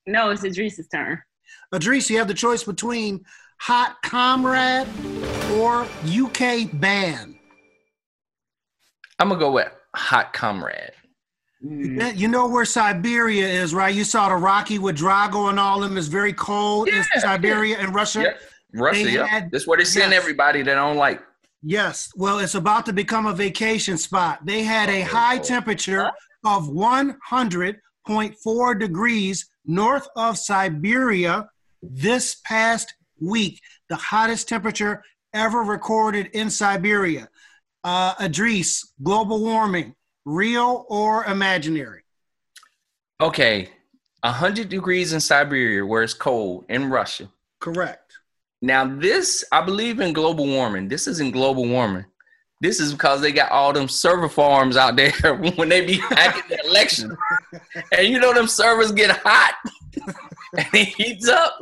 [0.07, 1.21] No, it's Idris's turn.
[1.75, 3.25] Idris, you have the choice between
[3.61, 4.87] Hot Comrade
[5.55, 7.39] or UK Ban.
[9.19, 10.93] I'm gonna go with Hot Comrade.
[11.65, 12.17] Mm.
[12.17, 13.95] You know where Siberia is, right?
[13.95, 15.99] You saw the Rocky with Drago and all them.
[15.99, 18.23] It's very cold in Yeah, Siberia and Russia.
[18.23, 18.41] Yep.
[18.75, 19.05] Russia.
[19.05, 19.27] They Yep.
[19.27, 20.23] had- That's where they send yes.
[20.23, 21.21] everybody that don't like.
[21.63, 22.11] Yes.
[22.15, 24.47] Well, it's about to become a vacation spot.
[24.47, 26.13] They had a high temperature
[26.45, 31.49] of 100.4 degrees north of Siberia
[31.83, 37.29] this past week, the hottest temperature ever recorded in Siberia.
[37.85, 42.03] Uh, Idris, global warming, real or imaginary?
[43.21, 43.71] Okay,
[44.25, 47.29] hundred degrees in Siberia where it's cold in Russia.
[47.61, 48.19] Correct.
[48.61, 50.89] Now this, I believe in global warming.
[50.89, 52.05] This isn't global warming.
[52.61, 55.13] This is because they got all them server farms out there
[55.57, 57.17] when they be hacking the election.
[57.93, 59.55] And you know them servers get hot.
[60.57, 61.59] and it heats up,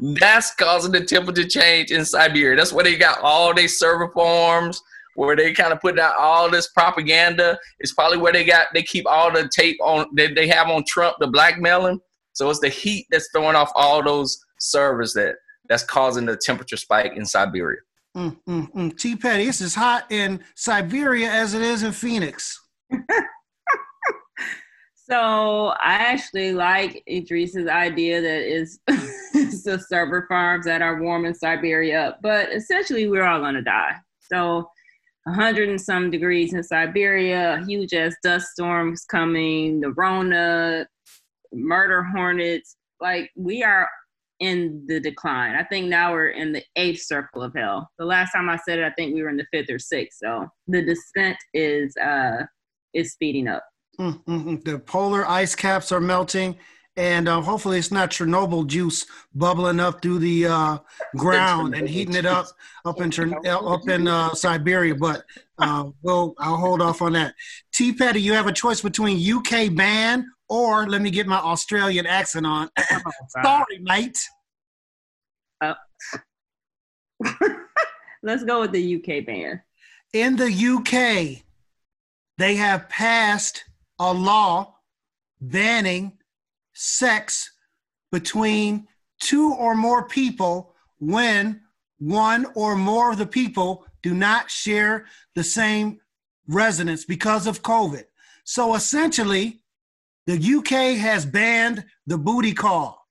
[0.00, 2.56] that's causing the temperature change in Siberia.
[2.56, 4.80] That's where they got all their server farms,
[5.14, 7.58] where they kind of put out all this propaganda.
[7.78, 10.84] It's probably where they got they keep all the tape on that they have on
[10.86, 12.00] Trump to blackmail him.
[12.32, 15.36] So it's the heat that's throwing off all those servers that
[15.68, 17.80] that's causing the temperature spike in Siberia.
[18.16, 18.98] Mm, mm, mm.
[18.98, 19.16] T.
[19.16, 22.60] Petty, it's as hot in Siberia as it is in Phoenix.
[25.06, 31.34] So I actually like Idris's idea that is the server farms that are warm in
[31.34, 33.96] Siberia, but essentially we're all gonna die.
[34.32, 34.66] So
[35.24, 40.86] 100 and some degrees in Siberia, huge ass dust storms coming, the Rona,
[41.52, 42.76] murder hornets.
[42.98, 43.90] Like we are
[44.40, 45.54] in the decline.
[45.54, 47.90] I think now we're in the eighth circle of hell.
[47.98, 50.18] The last time I said it, I think we were in the fifth or sixth.
[50.22, 52.46] So the descent is uh
[52.94, 53.64] is speeding up.
[53.98, 54.56] Mm-hmm.
[54.64, 56.56] The polar ice caps are melting,
[56.96, 60.78] and uh, hopefully it's not Chernobyl juice bubbling up through the uh,
[61.16, 62.46] ground and heating it up
[62.84, 64.94] up in Chern- up in uh, Siberia.
[64.94, 65.24] But
[65.58, 67.34] uh, we'll I'll hold off on that.
[67.72, 67.92] T.
[67.92, 72.46] Petty, you have a choice between UK ban or let me get my Australian accent
[72.46, 72.68] on.
[73.42, 74.18] Sorry, mate.
[75.60, 75.74] Uh,
[78.22, 79.62] let's go with the UK ban.
[80.12, 81.42] In the UK,
[82.38, 83.64] they have passed
[83.98, 84.76] a law
[85.40, 86.12] banning
[86.72, 87.50] sex
[88.10, 88.86] between
[89.20, 91.60] two or more people when
[91.98, 95.98] one or more of the people do not share the same
[96.46, 98.04] residence because of COVID.
[98.44, 99.62] So essentially,
[100.26, 103.06] the UK has banned the booty call.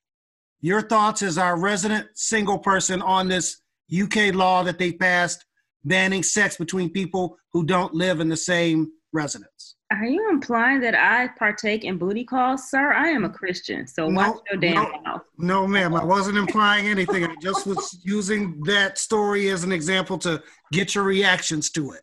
[0.61, 3.61] Your thoughts as our resident single person on this
[3.93, 5.45] UK law that they passed
[5.83, 9.72] banning sex between people who don't live in the same residence?
[9.99, 12.93] Are you implying that I partake in booty calls, sir?
[12.93, 15.01] I am a Christian, so No, watch your damn no.
[15.05, 15.21] mouth.
[15.37, 17.25] No, ma'am, I wasn't implying anything.
[17.25, 22.01] I just was using that story as an example to get your reactions to it.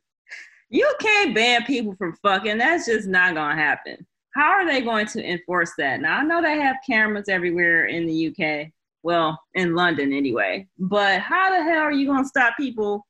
[0.68, 2.59] You can't ban people from fucking.
[2.59, 4.07] That's just not gonna happen.
[4.35, 6.00] How are they going to enforce that?
[6.00, 8.68] Now I know they have cameras everywhere in the UK.
[9.03, 10.68] Well, in London anyway.
[10.79, 13.05] But how the hell are you gonna stop people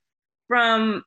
[0.49, 1.05] from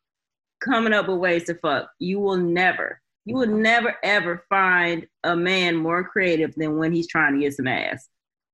[0.64, 1.90] coming up with ways to fuck?
[1.98, 3.02] You will never.
[3.26, 7.54] You will never ever find a man more creative than when he's trying to get
[7.54, 8.10] some ass.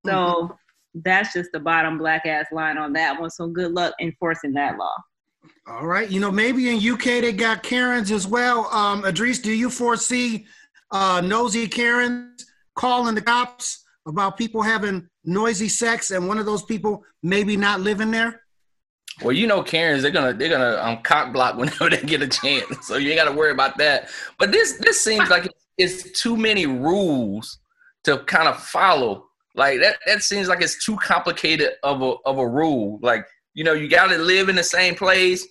[0.05, 0.55] So
[0.93, 3.29] that's just the bottom black ass line on that one.
[3.29, 4.95] So good luck enforcing that law.
[5.67, 6.09] All right.
[6.09, 8.65] You know, maybe in UK they got Karens as well.
[8.73, 10.45] Um, Idris, do you foresee
[10.91, 16.63] uh, nosy Karens calling the cops about people having noisy sex and one of those
[16.63, 18.41] people maybe not living there?
[19.21, 22.27] Well, you know, Karens, they're gonna they're gonna um, cock block whenever they get a
[22.27, 24.09] chance, so you ain't got to worry about that.
[24.37, 27.59] But this this seems like it's too many rules
[28.05, 29.25] to kind of follow.
[29.55, 32.99] Like that that seems like it's too complicated of a of a rule.
[33.01, 35.45] Like you know, you got to live in the same place.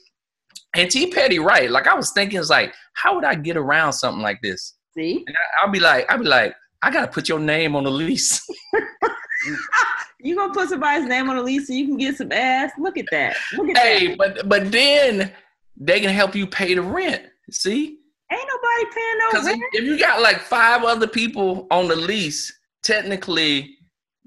[0.75, 1.71] And T Petty, right?
[1.71, 4.75] Like I was thinking, it's like, how would I get around something like this?
[4.95, 5.25] See?
[5.27, 7.91] And I, I'll be like, I'll be like, I gotta put your name on the
[7.91, 8.47] lease.
[10.21, 12.73] You gonna put somebody's name on the lease so you can get some ass?
[12.79, 13.37] Look at that.
[13.57, 14.19] Look at hey, that.
[14.19, 15.33] but but then
[15.77, 17.23] they can help you pay the rent.
[17.51, 18.01] See?
[18.31, 19.63] Ain't nobody paying no rent.
[19.75, 23.79] if you got like five other people on the lease, technically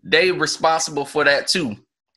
[0.04, 1.76] they responsible for that too.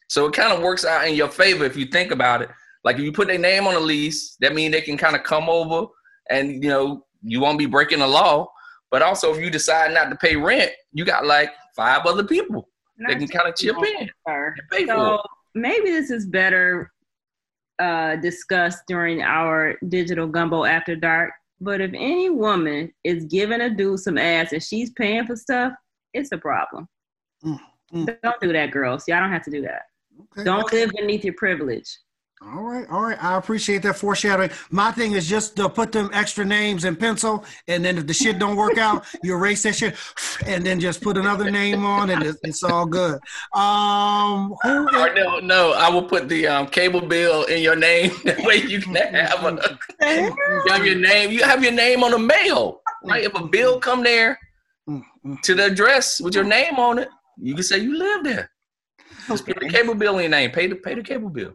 [0.09, 2.51] So it kind of works out in your favor if you think about it.
[2.85, 5.25] Like if you put their name on the lease, that means they can kind of
[5.25, 5.89] come over
[6.31, 8.47] and you know you won't be breaking the law.
[8.93, 12.69] But also if you decide not to pay rent, you got like five other people
[12.99, 14.55] that can kind of chip in Sir.
[14.57, 15.23] and pay for So
[15.55, 16.91] maybe this is better
[17.79, 21.33] uh, discussed during our digital gumbo after dark.
[21.61, 25.73] But if any woman is giving a dude some ass and she's paying for stuff,
[26.13, 26.89] it's a problem.
[27.45, 27.61] Mm,
[27.93, 28.17] mm.
[28.23, 29.05] Don't do that, girls.
[29.09, 29.83] Y'all don't have to do that.
[30.33, 30.45] Okay.
[30.45, 31.89] Don't live beneath your privilege.
[32.53, 33.23] All right, all right.
[33.25, 34.51] I appreciate that foreshadowing.
[34.71, 38.13] My thing is just to put them extra names in pencil, and then if the
[38.13, 39.97] shit don't work out, you erase that shit,
[40.47, 43.19] and then just put another name on, and it's, it's all good.
[43.55, 47.77] Um, who Or is, no, no, I will put the um, cable bill in your
[47.77, 48.11] name.
[48.25, 51.31] That way you can have a, you have your name.
[51.31, 53.23] You have your name on the mail, right?
[53.23, 54.39] If a bill come there
[55.43, 58.51] to the address with your name on it, you can say you live there.
[59.29, 60.51] Just put the cable bill in your name.
[60.51, 61.55] Pay the pay the cable bill.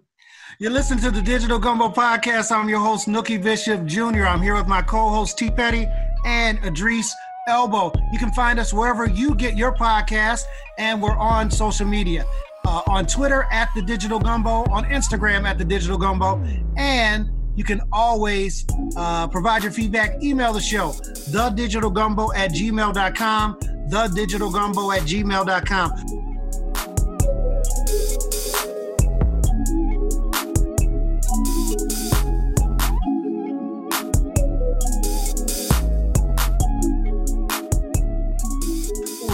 [0.62, 2.52] You listen to the Digital Gumbo Podcast.
[2.52, 4.26] I'm your host, Nookie Bishop Jr.
[4.26, 5.88] I'm here with my co-host T Petty
[6.26, 7.16] and Idris
[7.48, 7.94] Elbow.
[8.12, 10.44] You can find us wherever you get your podcast,
[10.78, 12.26] and we're on social media.
[12.68, 16.44] Uh, on Twitter at the Digital Gumbo, on Instagram at the Digital Gumbo,
[16.76, 18.66] and you can always
[18.98, 20.22] uh, provide your feedback.
[20.22, 26.29] Email the show, thedigitalgumbo at gmail.com, thedigitalgumbo at gmail.com.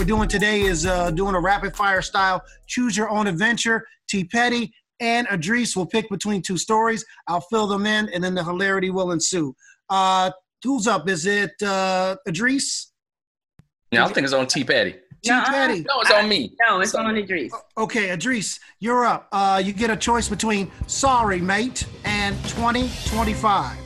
[0.05, 3.87] we're doing today is uh, doing a rapid fire style choose your own adventure.
[4.07, 4.23] T.
[4.23, 7.03] Petty and Idris will pick between two stories.
[7.27, 9.55] I'll fill them in, and then the hilarity will ensue.
[9.89, 10.29] Uh,
[10.63, 11.09] who's up?
[11.09, 12.91] Is it uh, Idris?
[13.91, 14.63] Yeah, I think it's on T.
[14.63, 14.91] Petty.
[15.23, 15.31] T.
[15.31, 15.45] Nuh-uh.
[15.51, 15.79] Petty.
[15.89, 16.55] No, it's on me.
[16.67, 17.51] No, it's So- on Idris.
[17.75, 19.27] Okay, Idris, you're up.
[19.31, 23.84] Uh, you get a choice between sorry, mate, and 2025.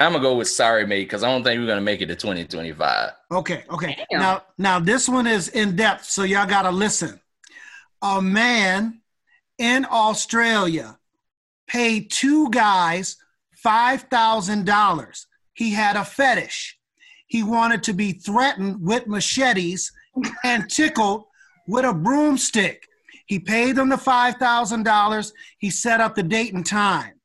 [0.00, 2.16] I'm gonna go with sorry, mate, because I don't think we're gonna make it to
[2.16, 3.10] 2025.
[3.32, 4.04] Okay, okay.
[4.10, 4.20] Damn.
[4.20, 7.20] Now, now this one is in depth, so y'all gotta listen.
[8.00, 9.02] A man
[9.58, 10.98] in Australia
[11.66, 13.18] paid two guys
[13.62, 15.26] five thousand dollars.
[15.52, 16.78] He had a fetish.
[17.26, 19.92] He wanted to be threatened with machetes
[20.44, 21.24] and tickled
[21.68, 22.88] with a broomstick.
[23.26, 25.34] He paid them the five thousand dollars.
[25.58, 27.19] He set up the date and time.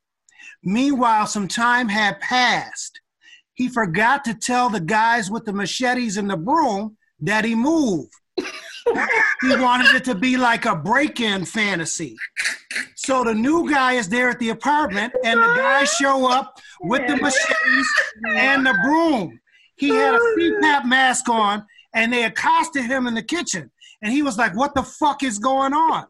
[0.66, 3.00] Meanwhile, some time had passed.
[3.54, 8.12] He forgot to tell the guys with the machetes and the broom that he moved.
[8.38, 12.16] he wanted it to be like a break-in fantasy.
[12.96, 17.08] So the new guy is there at the apartment, and the guys show up with
[17.08, 17.88] the machetes
[18.36, 19.40] and the broom.
[19.78, 23.72] He had a CPAP mask on, and they accosted him in the kitchen.
[24.02, 26.06] And he was like, "What the fuck is going on?"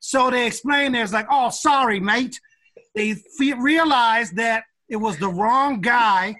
[0.00, 2.38] So they explained, "There's like, oh, sorry, mate."
[2.94, 3.16] They
[3.58, 6.34] realized that it was the wrong guy,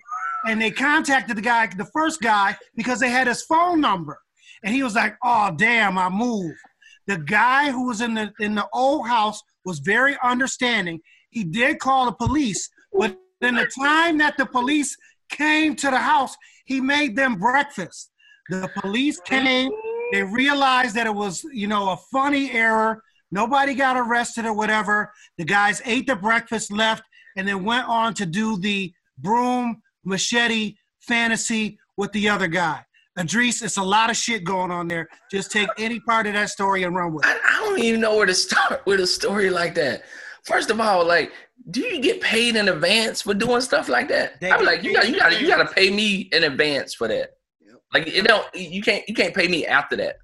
[0.46, 4.18] and they contacted the guy, the first guy, because they had his phone number.
[4.62, 6.58] And he was like, "Oh, damn, I moved."
[7.06, 11.00] The guy who was in the in the old house was very understanding.
[11.30, 14.96] He did call the police, but in the time that the police
[15.30, 18.10] came to the house, he made them breakfast.
[18.50, 19.70] The police came,
[20.12, 23.02] they realized that it was, you know, a funny error.
[23.32, 25.10] Nobody got arrested or whatever.
[25.38, 27.02] The guys ate the breakfast, left,
[27.36, 32.84] and then went on to do the broom machete fantasy with the other guy.
[33.18, 35.08] Idris, it's a lot of shit going on there.
[35.30, 37.28] Just take any part of that story and run with it.
[37.28, 40.02] I, I don't even know where to start with a story like that.
[40.44, 41.32] First of all, like,
[41.70, 44.40] do you get paid in advance for doing stuff like that?
[44.40, 47.06] They I'm like, you got, you got, you got to pay me in advance for
[47.08, 47.30] that.
[47.60, 47.76] Yep.
[47.94, 50.16] Like, you don't, you can't, you can't pay me after that.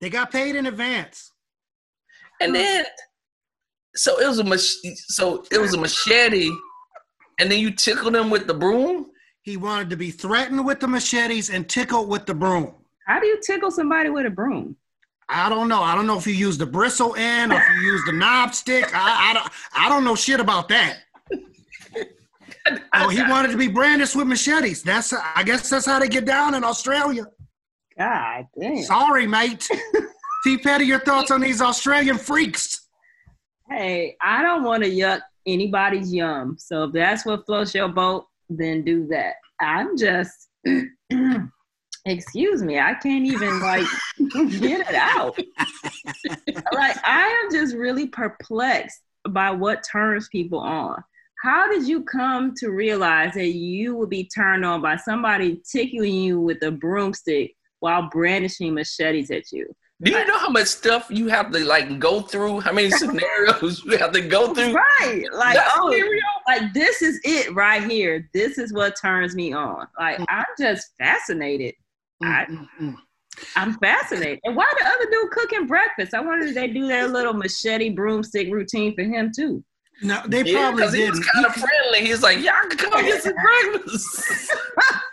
[0.00, 1.32] They got paid in advance.
[2.40, 2.84] And then,
[3.96, 6.50] so it was a mach- so it was a machete,
[7.40, 9.06] and then you tickle them with the broom.
[9.42, 12.74] He wanted to be threatened with the machetes and tickled with the broom.
[13.06, 14.76] How do you tickle somebody with a broom?
[15.30, 15.82] I don't know.
[15.82, 18.54] I don't know if you use the bristle end or if you use the knob
[18.54, 18.86] stick.
[18.94, 19.50] I, I don't.
[19.74, 20.98] I don't know shit about that.
[22.94, 24.82] Oh, he wanted to be brandished with machetes.
[24.82, 25.12] That's.
[25.12, 27.26] I guess that's how they get down in Australia.
[27.98, 28.82] God damn.
[28.82, 29.68] Sorry, mate.
[30.44, 30.56] T.
[30.58, 32.88] Petty, your thoughts on these Australian freaks?
[33.68, 36.56] Hey, I don't want to yuck anybody's yum.
[36.58, 39.34] So if that's what floats your boat, then do that.
[39.60, 40.48] I'm just,
[42.06, 43.86] excuse me, I can't even like
[44.60, 45.36] get it out.
[46.72, 51.02] like I am just really perplexed by what turns people on.
[51.42, 56.14] How did you come to realize that you would be turned on by somebody tickling
[56.14, 59.72] you with a broomstick while brandishing machetes at you?
[60.00, 62.60] Do you know how much stuff you have to like go through?
[62.60, 64.72] How many scenarios you have to go through?
[64.72, 65.24] Right.
[65.32, 66.20] Like, That oh, scenario?
[66.46, 68.28] like this is it right here.
[68.32, 69.86] This is what turns me on.
[69.98, 71.74] Like I'm just fascinated.
[72.22, 72.96] I- Mm, mm, mm.
[73.56, 74.40] I'm fascinated.
[74.44, 76.12] And why the other dude cooking breakfast?
[76.14, 79.62] I wonder if they do their little machete broomstick routine for him too.
[80.02, 81.32] No, they Yeah, probably 'cause he was didn't.
[81.32, 82.06] kind of friendly.
[82.06, 83.34] He's like, y'all can come get some
[83.72, 84.52] breakfast.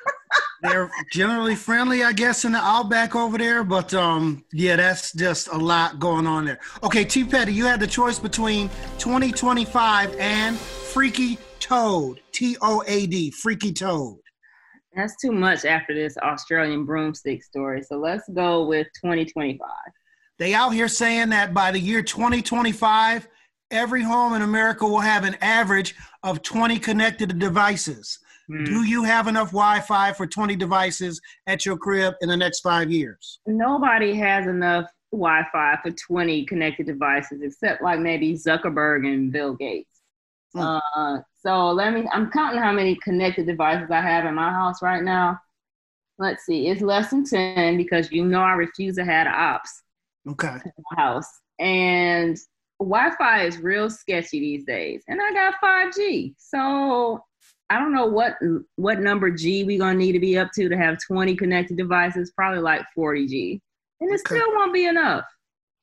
[0.70, 3.64] They're generally friendly, I guess, in the outback over there.
[3.64, 6.60] But um, yeah, that's just a lot going on there.
[6.84, 7.24] Okay, T.
[7.24, 12.22] Petty, you had the choice between 2025 and Freaky Toad.
[12.32, 13.32] T O A D.
[13.32, 14.18] Freaky Toad.
[14.96, 17.84] That's too much after this Australian broomstick story.
[17.84, 19.60] So let's go with 2025.
[20.38, 23.28] They out here saying that by the year 2025,
[23.72, 28.20] every home in America will have an average of 20 connected devices.
[28.48, 28.64] Hmm.
[28.64, 32.92] Do you have enough Wi-Fi for 20 devices at your crib in the next five
[32.92, 33.40] years?
[33.48, 39.90] Nobody has enough Wi-Fi for 20 connected devices except like maybe Zuckerberg and Bill Gates.
[40.54, 40.62] Hmm.
[40.62, 42.08] Uh, so let me.
[42.12, 45.40] I'm counting how many connected devices I have in my house right now.
[46.18, 46.68] Let's see.
[46.68, 49.82] It's less than 10 because you know I refuse to have the ops
[50.30, 50.48] Okay.
[50.66, 51.28] in my house.
[51.60, 52.38] And
[52.80, 55.04] Wi-Fi is real sketchy these days.
[55.08, 56.36] And I got 5G.
[56.38, 57.22] So
[57.70, 58.38] I don't know what
[58.76, 62.32] what number G we gonna need to be up to to have 20 connected devices.
[62.32, 63.62] Probably like 40 G,
[64.02, 64.36] and it Okay.
[64.36, 65.26] still won't be enough.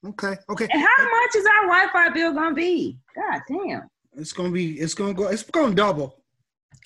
[0.07, 0.37] Okay.
[0.51, 0.69] Okay.
[0.71, 2.99] And how much is our Wi-Fi bill gonna be?
[3.17, 3.89] God damn!
[4.17, 4.79] It's gonna be.
[4.79, 5.29] It's gonna go.
[5.29, 6.19] It's gonna double.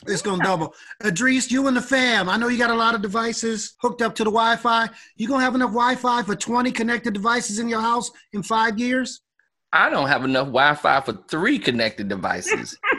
[0.06, 0.74] It's gonna double.
[1.04, 2.28] Idris, you and the fam.
[2.28, 4.88] I know you got a lot of devices hooked up to the Wi-Fi.
[5.16, 9.22] You gonna have enough Wi-Fi for 20 connected devices in your house in five years?
[9.72, 12.78] I don't have enough Wi-Fi for three connected devices.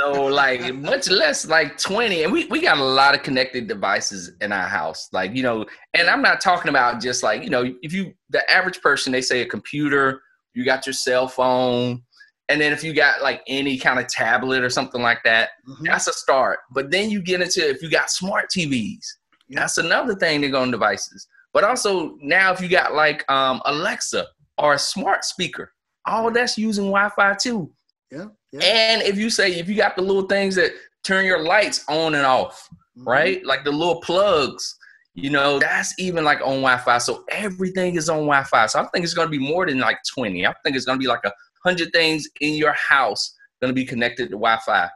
[0.00, 2.24] so like much less like 20.
[2.24, 5.08] And we, we got a lot of connected devices in our house.
[5.12, 8.48] Like, you know, and I'm not talking about just like, you know, if you the
[8.50, 10.22] average person, they say a computer,
[10.54, 12.02] you got your cell phone,
[12.48, 15.84] and then if you got like any kind of tablet or something like that, mm-hmm.
[15.84, 16.58] that's a start.
[16.72, 19.04] But then you get into if you got smart TVs,
[19.48, 21.28] that's another thing to go on devices.
[21.52, 24.26] But also now if you got like um, Alexa
[24.58, 25.72] or a smart speaker,
[26.06, 27.70] all that's using Wi-Fi too.
[28.10, 28.64] Yeah, yeah.
[28.64, 30.72] And if you say if you got the little things that
[31.04, 33.08] turn your lights on and off, mm-hmm.
[33.08, 33.44] right?
[33.44, 34.76] Like the little plugs,
[35.14, 36.98] you know, that's even like on Wi-Fi.
[36.98, 38.66] So everything is on Wi-Fi.
[38.66, 40.46] So I think it's gonna be more than like 20.
[40.46, 41.32] I think it's gonna be like a
[41.64, 44.88] hundred things in your house gonna be connected to Wi-Fi.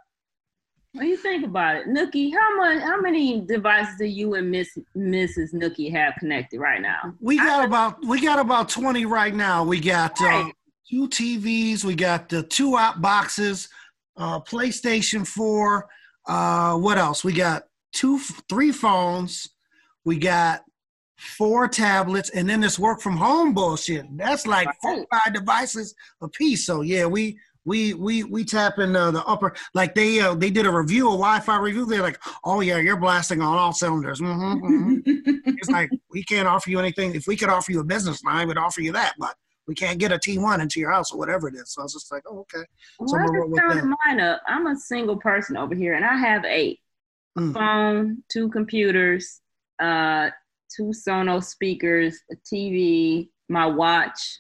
[0.93, 4.79] When you think about it, Nookie, how much how many devices do you and Miss
[4.97, 5.53] Mrs.
[5.53, 7.15] Nookie have connected right now?
[7.21, 9.65] We got I, about we got about 20 right now.
[9.65, 10.51] We got uh,
[10.89, 13.69] two TVs, we got the two out boxes,
[14.17, 15.87] uh, PlayStation 4.
[16.27, 17.25] Uh, what else?
[17.25, 18.19] We got two,
[18.49, 19.49] three phones.
[20.05, 20.63] We got
[21.17, 24.05] four tablets, and then this work from home bullshit.
[24.17, 26.67] That's like four five devices a piece.
[26.67, 30.51] So yeah, we we we we tap in uh, the upper like they uh, they
[30.51, 31.87] did a review a Wi-Fi review.
[31.87, 34.21] They're like, oh yeah, you're blasting on all cylinders.
[34.21, 35.31] Mm-hmm, mm-hmm.
[35.47, 37.15] it's like we can't offer you anything.
[37.15, 39.35] If we could offer you a business line, we'd offer you that, but
[39.67, 41.73] we can't get a T1 into your house or whatever it is.
[41.73, 42.65] So I was just like, oh, okay.
[43.07, 44.43] So well, I'm just mine up.
[44.47, 46.81] I'm a single person over here and I have eight.
[47.39, 47.53] Mm.
[47.53, 49.41] phone, two computers,
[49.81, 50.31] uh,
[50.75, 54.39] two Sonos speakers, a TV, my watch.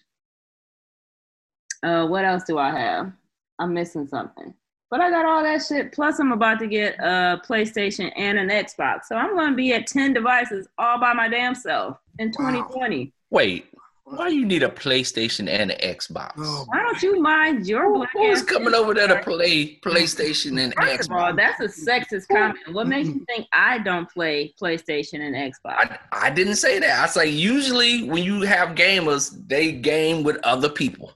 [1.82, 3.12] Uh, what else do I have?
[3.58, 4.54] I'm missing something.
[4.90, 5.92] But I got all that shit.
[5.92, 9.06] Plus, I'm about to get a PlayStation and an Xbox.
[9.08, 12.50] So I'm going to be at 10 devices all by my damn self in wow.
[12.50, 13.12] 2020.
[13.30, 13.66] Wait,
[14.06, 16.32] why you need a PlayStation and an Xbox?
[16.36, 20.74] Oh, Why don't you mind your black Who's coming over there to play PlayStation and
[20.74, 21.10] First Xbox?
[21.10, 22.58] Of all, that's a sexist comment.
[22.72, 25.76] What makes you think I don't play PlayStation and Xbox?
[25.78, 27.02] I, I didn't say that.
[27.02, 31.12] I say usually when you have gamers, they game with other people.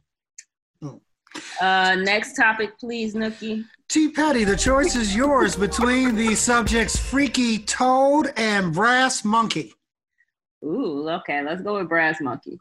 [1.61, 3.65] Uh, next topic, please, Nookie.
[3.89, 4.11] T.
[4.11, 9.75] Petty, the choice is yours between the subjects Freaky Toad and Brass Monkey.
[10.65, 12.59] Ooh, okay, let's go with Brass Monkey.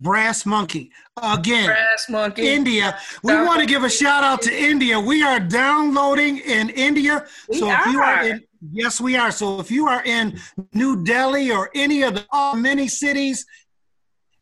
[0.00, 0.90] Brass Monkey.
[1.22, 2.48] Again, Brass Monkey.
[2.48, 2.98] India.
[3.22, 4.98] We want to give a shout out to India.
[4.98, 7.26] We are downloading in India.
[7.48, 7.88] We so are.
[7.88, 8.42] you are in,
[8.72, 9.30] yes, we are.
[9.30, 10.40] So if you are in
[10.72, 13.44] New Delhi or any of the uh, many cities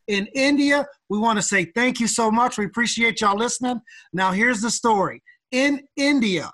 [0.06, 2.56] in India, we want to say thank you so much.
[2.56, 3.80] We appreciate y'all listening.
[4.12, 5.22] Now, here's the story.
[5.50, 6.50] In India,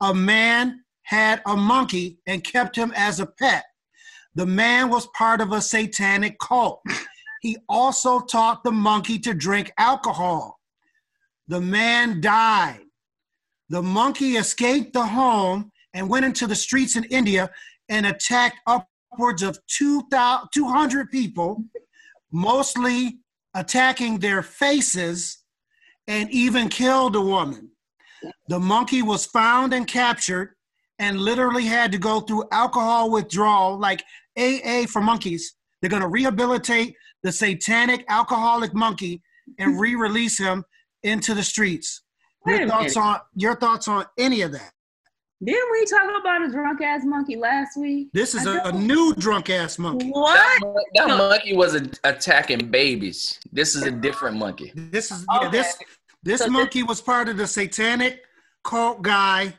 [0.00, 3.64] a man had a monkey and kept him as a pet.
[4.34, 6.82] The man was part of a satanic cult.
[7.42, 10.60] He also taught the monkey to drink alcohol.
[11.48, 12.82] The man died.
[13.68, 17.50] The monkey escaped the home and went into the streets in India
[17.88, 21.64] and attacked upwards of 200 people,
[22.30, 23.18] mostly
[23.54, 25.38] attacking their faces
[26.06, 27.70] and even killed a woman.
[28.46, 30.54] The monkey was found and captured
[31.00, 34.04] and literally had to go through alcohol withdrawal, like
[34.38, 35.54] AA for monkeys.
[35.80, 39.22] They're going to rehabilitate the satanic alcoholic monkey
[39.58, 40.64] and re-release him
[41.02, 42.02] into the streets.
[42.44, 43.06] Wait your thoughts minute.
[43.06, 44.72] on your thoughts on any of that?
[45.44, 48.10] Didn't we talk about a drunk ass monkey last week?
[48.12, 50.10] This is a, a, new drunk ass monkey.
[50.10, 50.36] What?
[50.60, 53.40] That, that monkey was a, attacking babies.
[53.50, 54.72] This is a different monkey.
[54.74, 55.46] This is okay.
[55.46, 55.76] yeah, this
[56.22, 58.22] this so monkey this, was part of the satanic
[58.62, 59.54] cult guy.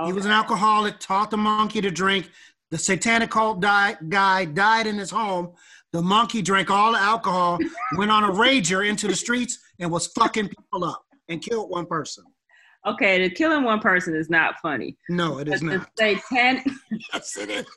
[0.00, 0.06] Okay.
[0.06, 2.30] He was an alcoholic, taught the monkey to drink.
[2.70, 5.52] The satanic cult die, guy died in his home.
[5.92, 7.58] The monkey drank all the alcohol,
[7.96, 11.86] went on a rager into the streets, and was fucking people up and killed one
[11.86, 12.24] person.
[12.86, 14.96] Okay, the killing one person is not funny.
[15.08, 15.88] No, it is not.
[15.98, 16.66] Satanic.
[17.12, 17.66] yes, it is.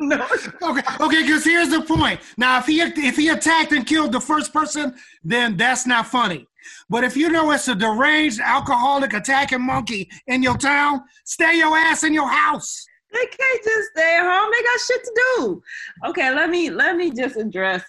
[0.00, 0.24] No.
[0.62, 0.80] Okay.
[1.00, 1.22] Okay.
[1.22, 2.20] Because here's the point.
[2.36, 6.46] Now, if he if he attacked and killed the first person, then that's not funny.
[6.88, 11.76] But if you know it's a deranged alcoholic attacking monkey in your town, stay your
[11.76, 12.86] ass in your house.
[13.12, 14.50] They can't just stay at home.
[14.52, 15.62] They got shit to do.
[16.08, 17.82] Okay, let me let me just address.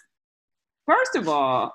[0.86, 1.72] First of all,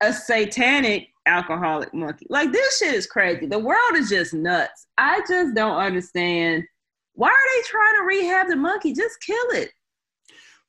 [0.00, 2.26] a satanic alcoholic monkey.
[2.28, 3.46] Like this shit is crazy.
[3.46, 4.86] The world is just nuts.
[4.96, 6.64] I just don't understand.
[7.14, 8.92] Why are they trying to rehab the monkey?
[8.92, 9.70] Just kill it.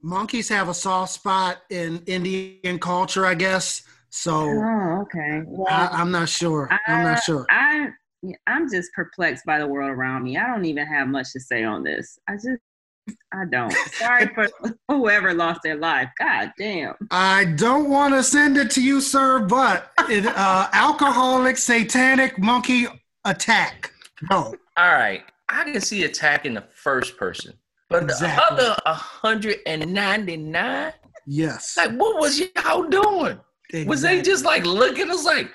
[0.01, 3.83] Monkeys have a soft spot in Indian culture, I guess.
[4.09, 5.43] So, oh, okay.
[5.45, 6.69] Well, I, am not sure.
[6.71, 7.45] I, am not sure.
[7.49, 7.89] I
[8.47, 10.37] I'm just perplexed by the world around me.
[10.37, 12.19] I don't even have much to say on this.
[12.27, 12.59] I just,
[13.33, 13.71] I don't.
[13.93, 14.47] Sorry for
[14.87, 16.09] whoever lost their life.
[16.19, 16.95] God damn.
[17.11, 22.87] I don't want to send it to you, sir, but it, uh, alcoholic satanic monkey
[23.25, 23.91] attack.
[24.29, 24.53] No.
[24.77, 27.53] All right, I can see attacking the first person,
[27.89, 28.57] but Exactly.
[28.57, 30.93] the other 199,
[31.25, 31.75] Yes.
[31.77, 33.39] like, what was y'all doing?
[33.85, 35.09] Was they just like looking?
[35.09, 35.51] It's like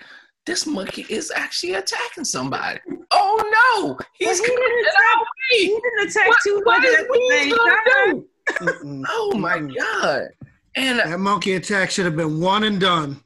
[0.46, 2.78] this monkey is actually attacking somebody.
[3.10, 7.06] Oh no, he's But he coming didn't at He didn't attack What, two what hundred
[7.32, 7.76] is he gonna
[8.12, 9.04] do?
[9.08, 10.28] Oh my god!
[10.76, 13.23] And That monkey attack should have been one and done.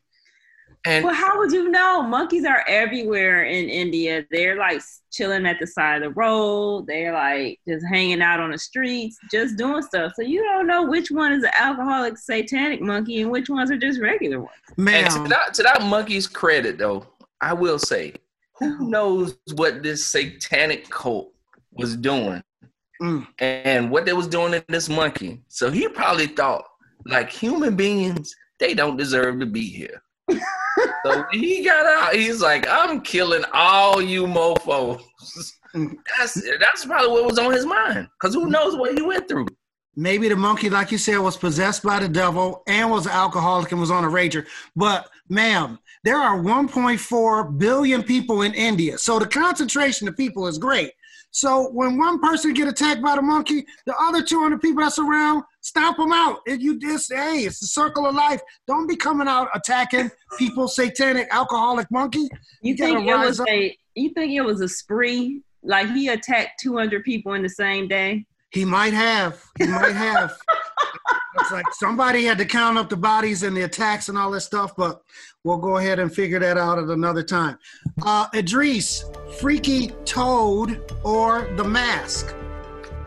[0.85, 2.03] And Well, how would you know?
[2.03, 4.25] Monkeys are everywhere in India.
[4.31, 6.87] They're like chilling at the side of the road.
[6.87, 10.13] They're like just hanging out on the streets, just doing stuff.
[10.15, 13.77] So you don't know which one is an alcoholic satanic monkey and which ones are
[13.77, 14.53] just regular ones.
[14.77, 17.07] Man, to that, to that monkey's credit, though,
[17.41, 18.15] I will say,
[18.59, 21.33] who knows what this satanic cult
[21.73, 22.43] was doing
[23.01, 23.29] Mm.
[23.39, 25.41] and what they was doing to this monkey?
[25.47, 26.65] So he probably thought,
[27.07, 30.03] like human beings, they don't deserve to be here.
[31.05, 35.01] So he got out, he's like, I'm killing all you mofos.
[36.19, 38.09] That's that's probably what was on his mind.
[38.21, 39.47] Cause who knows what he went through.
[39.99, 43.73] maybe the monkey, like you said, was possessed by the devil and was an alcoholic
[43.73, 44.47] and was on a rager.
[44.77, 48.97] But, ma'am, there are 1.4 billion people in India.
[48.97, 50.93] So the concentration of people is great.
[51.33, 55.43] So when one person get attacked by the monkey, the other 200 people that's around,
[55.69, 56.41] stomp them out.
[56.47, 58.41] If you just, hey, it's the circle of life.
[58.67, 62.29] Don't be coming out attacking people, satanic, alcoholic monkey.
[62.63, 63.49] You You think it was up.
[63.49, 65.43] a you think it was a spree?
[65.63, 68.25] Like he attacked two hundred people in the same day?
[68.51, 69.43] He might have.
[69.59, 70.39] He might have.
[71.41, 74.41] it's like somebody had to count up the bodies and the attacks and all that
[74.41, 75.03] stuff, but
[75.45, 77.59] we'll go ahead and figure that out at another time.
[78.03, 79.05] Uh, Idris,
[79.39, 82.35] Freaky Toad or The Mask?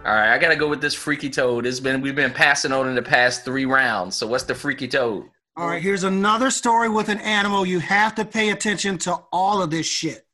[0.03, 1.67] All right, I gotta go with this freaky toad.
[1.67, 4.15] It's been we've been passing on in the past three rounds.
[4.15, 5.25] So what's the freaky toad?
[5.55, 7.67] All right, here's another story with an animal.
[7.67, 10.25] You have to pay attention to all of this shit.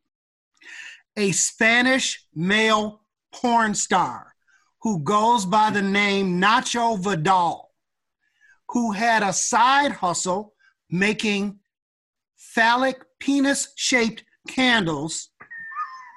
[1.18, 3.02] A Spanish male
[3.34, 4.34] porn star
[4.84, 7.72] who goes by the name Nacho Vidal,
[8.70, 10.54] who had a side hustle
[10.90, 11.60] making
[12.38, 15.28] phallic penis shaped candles,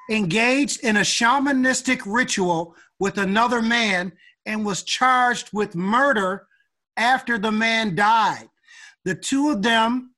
[0.09, 4.12] engaged in a shamanistic ritual with another man,
[4.46, 6.46] and was charged with murder
[6.96, 8.48] after the man died.
[9.05, 10.14] The two of them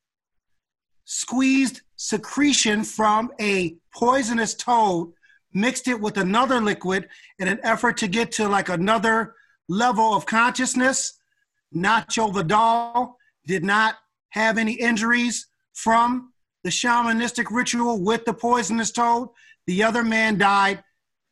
[1.04, 5.12] squeezed secretion from a poisonous toad,
[5.54, 7.08] mixed it with another liquid
[7.38, 9.34] in an effort to get to like another
[9.68, 11.18] level of consciousness.
[11.74, 13.16] Nacho Vidal
[13.46, 13.96] did not
[14.30, 16.32] have any injuries from
[16.64, 19.28] the shamanistic ritual with the poisonous toad.
[19.66, 20.82] The other man died.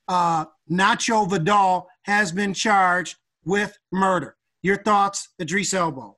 [0.09, 4.37] Uh, Nacho Vidal has been charged with murder.
[4.63, 6.17] Your thoughts, Idris Elbow?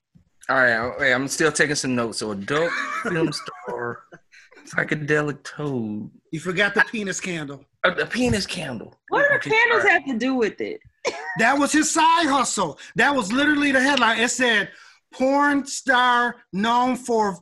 [0.49, 2.19] All right, okay, I'm still taking some notes.
[2.19, 2.71] So adult
[3.05, 4.01] film star,
[4.67, 7.65] psychedelic toad, You forgot the penis candle.
[7.85, 8.95] uh, the penis candle.
[9.09, 10.81] What do the candles have to do with it?
[11.39, 12.79] That was his side hustle.
[12.95, 14.21] That was literally the headline.
[14.21, 14.69] It said,
[15.15, 17.39] porn star known for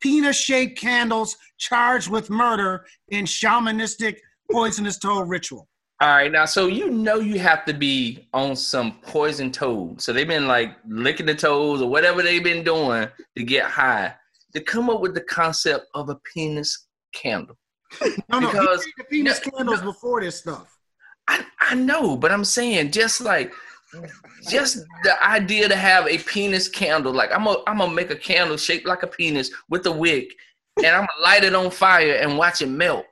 [0.00, 4.16] penis shaped candles charged with murder in shamanistic
[4.50, 5.67] poisonous toad ritual.
[6.00, 10.00] All right, now so you know you have to be on some poison toad.
[10.00, 14.14] So they've been like licking the toes or whatever they've been doing to get high
[14.54, 17.56] to come up with the concept of a penis candle.
[18.28, 19.86] No, no, Because- made the penis no, candles no.
[19.86, 20.78] before this stuff.
[21.26, 23.52] I, I know, but I'm saying just like
[24.48, 28.16] just the idea to have a penis candle, like I'm gonna I'm gonna make a
[28.16, 30.32] candle shaped like a penis with a wick,
[30.76, 33.04] and I'm gonna light it on fire and watch it melt.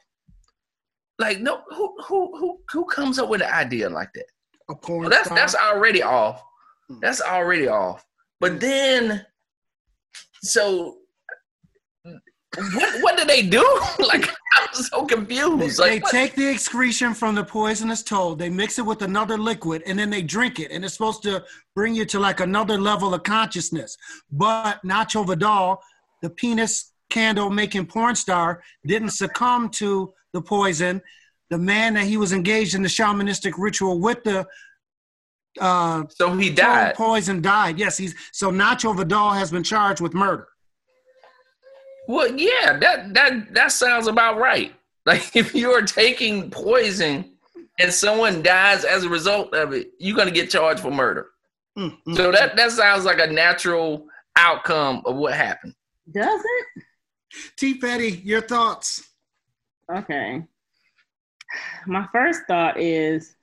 [1.19, 4.27] Like no, who who who who comes up with an idea like that?
[4.69, 5.37] A porn Well, that's star.
[5.39, 6.43] that's already off.
[6.89, 6.99] Hmm.
[7.01, 8.05] That's already off.
[8.41, 9.25] But then,
[10.43, 10.99] so
[12.05, 13.64] what what do they do?
[13.99, 15.79] like I'm so confused.
[15.79, 19.37] they Like what- take the excretion from the poisonous toad, they mix it with another
[19.39, 20.71] liquid, and then they drink it.
[20.71, 21.45] And it's supposed to
[21.75, 23.97] bring you to like another level of consciousness.
[24.31, 25.81] But Nacho Vidal,
[26.23, 31.01] the penis candle making porn star, didn't succumb to the poison.
[31.51, 34.47] The man that he was engaged in the shamanistic ritual with the
[35.61, 36.95] uh, so he died.
[36.95, 37.79] poison died.
[37.79, 40.49] Yes, he's so Nacho Vidal has been charged with murder.
[42.09, 44.73] Well, yeah, that that that sounds about right.
[45.07, 47.37] Like if you're taking poison
[47.79, 51.29] and someone dies as a result of it, you're gonna get charged for murder.
[51.79, 52.17] Mm, mm.
[52.17, 55.75] So that that sounds like a natural outcome of what happened.
[56.11, 56.83] Does it?
[57.57, 57.78] T.
[57.78, 59.03] Petty, your thoughts?
[59.95, 60.43] Okay.
[61.87, 63.37] My first thought is,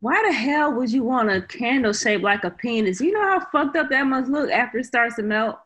[0.00, 3.00] why the hell would you want a candle shaped like a penis?
[3.00, 5.58] You know how fucked up that must look after it starts to melt?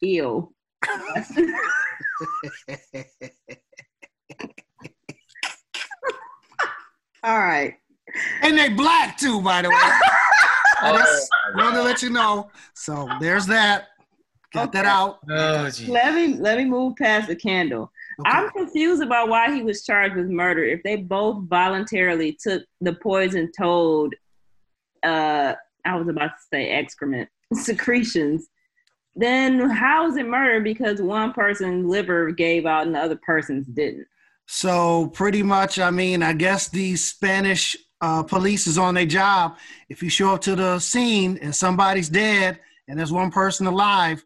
[0.00, 0.54] Ew.
[7.22, 7.74] All right.
[8.42, 9.76] And they black too, by the way.
[10.80, 12.50] I just wanted to let you know.
[12.74, 13.88] So there's that.
[14.54, 15.18] Got that out.
[15.28, 15.90] Oh, gee.
[15.90, 17.90] Let me let me move past the candle.
[18.20, 18.30] Okay.
[18.30, 20.62] I'm confused about why he was charged with murder.
[20.62, 24.14] If they both voluntarily took the poison toad,
[25.02, 28.46] uh, I was about to say excrement secretions,
[29.16, 30.60] then how is it murder?
[30.60, 34.06] Because one person's liver gave out and the other person's didn't.
[34.46, 39.56] So pretty much, I mean, I guess the Spanish uh, police is on their job.
[39.88, 44.24] If you show up to the scene and somebody's dead and there's one person alive,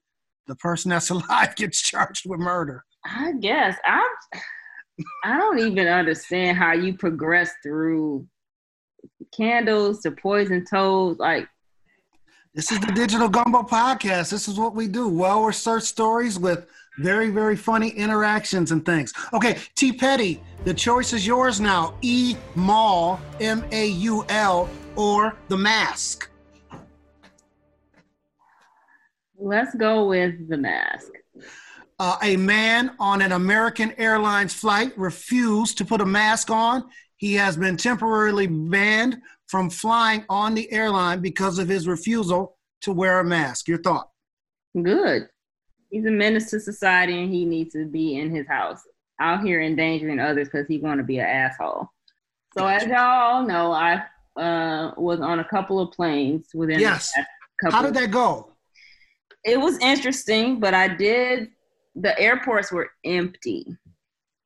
[0.48, 2.84] the person that's alive gets charged with murder.
[3.04, 4.40] I guess I'm.
[5.24, 8.26] I don't even understand how you progress through
[9.32, 11.20] candles to poison toads.
[11.20, 11.46] Like
[12.52, 14.30] This is the Digital Gumbo Podcast.
[14.30, 15.06] This is what we do.
[15.06, 16.66] Well researched stories with
[16.98, 19.12] very, very funny interactions and things.
[19.32, 21.94] Okay, T Petty, the choice is yours now.
[22.02, 26.28] E Maul, M A U L, or The Mask.
[29.38, 31.08] Let's go with the mask.
[31.98, 36.84] Uh, a man on an American Airlines flight refused to put a mask on.
[37.16, 39.18] He has been temporarily banned
[39.48, 43.66] from flying on the airline because of his refusal to wear a mask.
[43.66, 44.08] Your thought?
[44.80, 45.28] Good.
[45.90, 48.80] He's a menace to society and he needs to be in his house
[49.20, 51.88] out here endangering others because he's going to be an asshole.
[52.56, 54.02] So as y'all know, I
[54.40, 57.12] uh, was on a couple of planes within Yes.
[57.12, 57.28] the last
[57.62, 58.47] couple How did that go?
[59.44, 61.48] It was interesting, but I did
[62.00, 63.66] the airports were empty.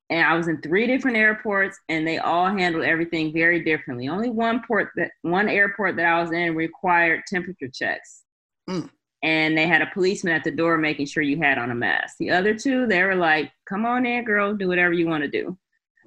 [0.09, 4.09] And I was in three different airports and they all handled everything very differently.
[4.09, 8.23] Only one port that one airport that I was in required temperature checks.
[8.69, 8.89] Mm.
[9.23, 12.17] And they had a policeman at the door making sure you had on a mask.
[12.19, 15.29] The other two, they were like, come on in, girl, do whatever you want to
[15.29, 15.57] do.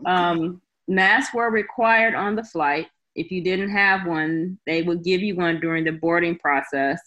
[0.04, 2.88] Um, masks were required on the flight.
[3.14, 7.00] If you didn't have one, they would give you one during the boarding process.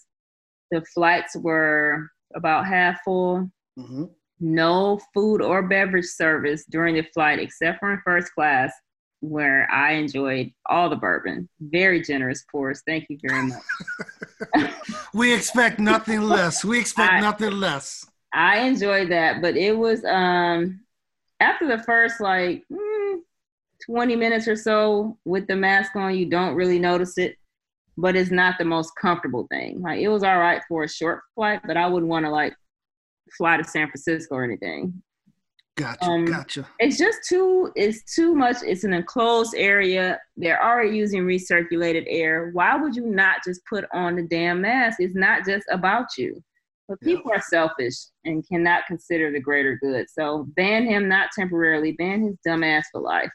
[0.70, 3.50] The flights were about half full.
[3.76, 4.04] hmm
[4.40, 8.72] No food or beverage service during the flight except for in first class,
[9.20, 11.48] where I enjoyed all the bourbon.
[11.60, 12.82] Very generous pours.
[12.86, 13.62] Thank you very much.
[15.14, 16.64] We expect nothing less.
[16.64, 18.06] We expect I- nothing less.
[18.32, 20.80] I enjoyed that, but it was um
[21.40, 23.18] after the first like mm,
[23.86, 27.36] 20 minutes or so with the mask on, you don't really notice it,
[27.96, 29.80] but it's not the most comfortable thing.
[29.82, 32.54] Like it was all right for a short flight, but I wouldn't want to like
[33.36, 35.02] fly to San Francisco or anything.
[35.76, 36.04] Gotcha.
[36.04, 36.66] Um, gotcha.
[36.78, 38.56] It's just too it's too much.
[38.62, 40.18] It's an enclosed area.
[40.36, 42.50] They're already using recirculated air.
[42.52, 44.98] Why would you not just put on the damn mask?
[45.00, 46.42] It's not just about you.
[46.88, 47.16] But Yeah.
[47.16, 50.10] people are selfish and cannot consider the greater good.
[50.10, 53.30] So ban him not temporarily, ban his dumb ass for life.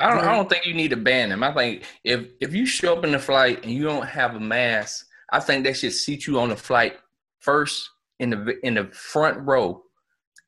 [0.00, 0.24] I don't.
[0.24, 1.42] I don't think you need to ban them.
[1.42, 4.40] I think if if you show up in the flight and you don't have a
[4.40, 6.96] mask, I think they should seat you on the flight
[7.40, 9.82] first in the in the front row,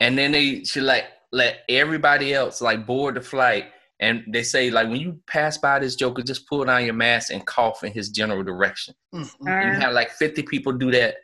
[0.01, 3.67] and then they should like let everybody else like board the flight.
[4.01, 7.33] And they say like when you pass by this joker, just pull down your mask
[7.33, 8.95] and cough in his general direction.
[9.15, 9.75] Mm, mm.
[9.75, 11.17] You have like fifty people do that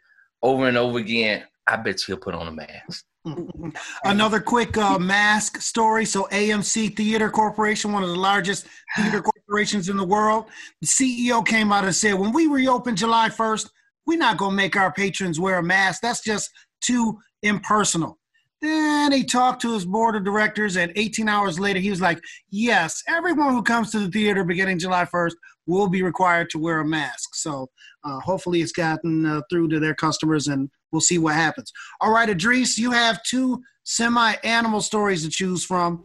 [0.43, 1.45] over and over again.
[1.67, 3.05] I bet you'll put on a mask.
[4.05, 6.05] Another quick uh, mask story.
[6.05, 8.67] So, AMC Theater Corporation, one of the largest
[8.97, 10.47] theater corporations in the world,
[10.81, 13.69] the CEO came out and said, when we reopen July 1st,
[14.07, 16.01] we're not going to make our patrons wear a mask.
[16.03, 16.51] That's just
[16.81, 18.19] too impersonal.
[18.63, 22.21] Then he talked to his board of directors, and 18 hours later, he was like,
[22.51, 25.35] Yes, everyone who comes to the theater beginning July 1st
[25.67, 27.35] will be required to wear a mask.
[27.35, 27.69] So,
[28.05, 31.71] uh, hopefully, it's gotten uh, through to their customers, and we'll see what happens.
[32.01, 36.03] All right, Idris, you have two semi animal stories to choose from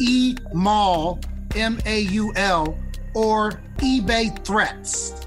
[0.00, 1.20] E Mall,
[1.54, 2.78] M A U L,
[3.14, 5.26] or eBay threats.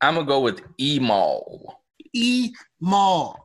[0.00, 1.80] I'm gonna go with E Mall.
[2.12, 3.41] E Mall.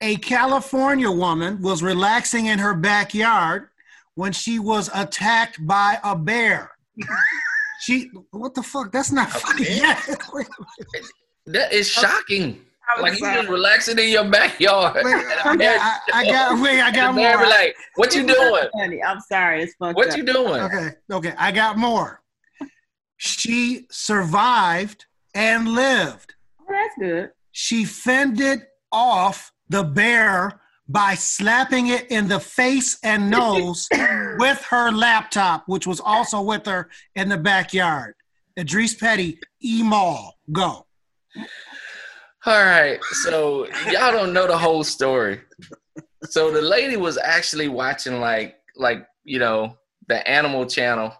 [0.00, 3.68] A California woman was relaxing in her backyard
[4.14, 6.70] when she was attacked by a bear.
[7.80, 8.92] she, what the fuck?
[8.92, 9.66] That's not funny.
[9.70, 10.00] Yeah.
[11.46, 12.64] That is shocking.
[13.00, 13.34] Like you sorry.
[13.36, 15.02] just relaxing in your backyard.
[15.04, 17.36] wait, And a I, I, I got, wait, I got more.
[17.38, 18.64] be like, "What you doing?
[18.78, 19.02] Funny.
[19.02, 19.62] I'm sorry.
[19.62, 20.16] It's fucked What up.
[20.16, 22.22] you doing?" Okay, okay, I got more.
[23.18, 26.34] She survived and lived.
[26.60, 27.30] Oh, that's good.
[27.52, 33.88] She fended off the bear by slapping it in the face and nose
[34.38, 38.14] with her laptop, which was also with her in the backyard.
[38.58, 40.86] Idris Petty, E Mall, go.
[42.46, 45.40] All right, so y'all don't know the whole story.
[46.24, 51.12] So the lady was actually watching like like you know the Animal Channel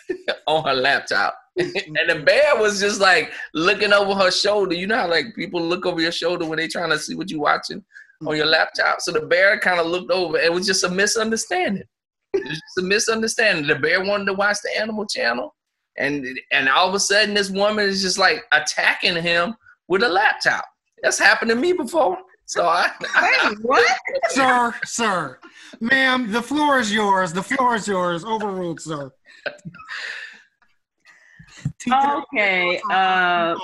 [0.46, 4.74] on her laptop, and the bear was just like looking over her shoulder.
[4.74, 7.30] You know how like people look over your shoulder when they trying to see what
[7.30, 7.84] you watching
[8.22, 8.36] on mm-hmm.
[8.36, 9.00] your laptop.
[9.00, 10.38] So the bear kind of looked over.
[10.38, 11.84] It was just a misunderstanding.
[12.32, 13.66] It was just a misunderstanding.
[13.66, 15.54] The bear wanted to watch the Animal Channel,
[15.98, 19.54] and and all of a sudden this woman is just like attacking him
[19.88, 20.64] with a laptop.
[21.02, 22.16] That's happened to me before.
[22.46, 23.98] So I, Wait, what?
[24.28, 25.38] sir, sir,
[25.80, 27.32] ma'am, the floor is yours.
[27.32, 28.24] The floor is yours.
[28.24, 29.10] Overruled, sir.
[31.92, 32.80] Okay.
[32.90, 33.54] Uh,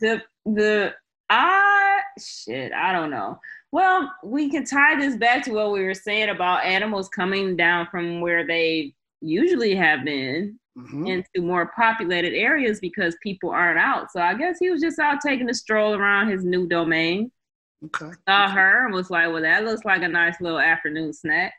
[0.00, 0.94] the the
[1.28, 2.72] I shit.
[2.72, 3.40] I don't know.
[3.72, 7.88] Well, we can tie this back to what we were saying about animals coming down
[7.90, 11.08] from where they usually have been Mhm.
[11.08, 14.12] into more populated areas because people aren't out.
[14.12, 17.32] So I guess he was just out taking a stroll around his new domain.
[17.84, 18.10] Okay.
[18.28, 21.54] Saw her and was like, "Well, that looks like a nice little afternoon snack."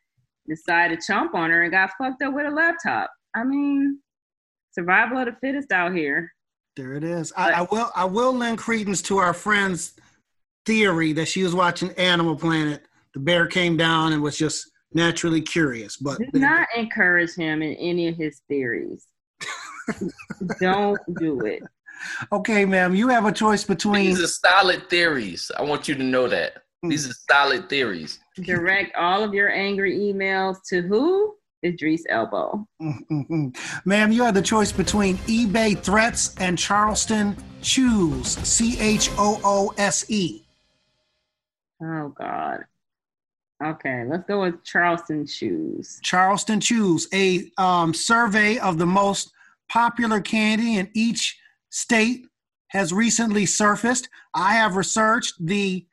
[0.48, 3.12] Decided to chomp on her and got fucked up with a laptop.
[3.36, 4.00] I mean,
[4.78, 6.32] survival of the fittest out here.
[6.76, 7.34] There it is.
[7.36, 7.92] I, I will.
[7.96, 9.94] I will lend credence to our friend's
[10.66, 12.86] theory that she was watching Animal Planet.
[13.14, 15.98] The bear came down and was just naturally curious.
[15.98, 19.08] But Do not encourage him in any of his theories.
[20.60, 21.64] Don't do it.
[22.32, 24.06] okay, ma'am, you have a choice between.
[24.06, 25.50] these are solid theories.
[25.58, 26.90] I want you to know that hmm.
[26.90, 28.20] these are solid theories.
[28.36, 31.37] Direct all of your angry emails to who?
[31.64, 32.68] Idris Elbow.
[33.86, 38.38] Ma'am, you have the choice between eBay threats and Charleston Choose.
[38.48, 40.44] C H O O S E.
[41.82, 42.66] Oh God.
[43.64, 46.00] Okay, let's go with Charleston shoes.
[46.04, 49.32] Charleston Choose, a um, survey of the most
[49.68, 51.40] popular candy in each
[51.72, 52.28] state
[52.68, 54.10] has recently surfaced.
[54.34, 55.88] I have researched the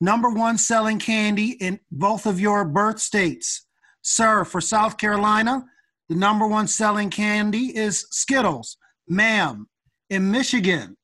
[0.00, 3.66] number one selling candy in both of your birth states.
[4.04, 5.64] Sir, for South Carolina,
[6.08, 8.76] the number one selling candy is Skittles.
[9.08, 9.66] Ma'am,
[10.10, 10.96] in Michigan,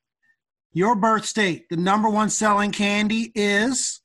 [0.73, 4.03] your birth state, the number one selling candy is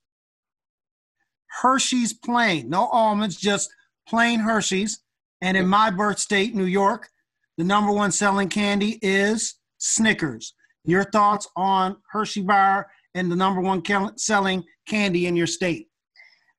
[1.61, 3.69] Hershey's plain, no almonds, just
[4.07, 5.01] plain Hershey's.
[5.41, 7.09] And in my birth state, New York,
[7.57, 10.55] the number one selling candy is Snickers.
[10.85, 13.83] Your thoughts on Hershey bar and the number one
[14.17, 15.89] selling candy in your state?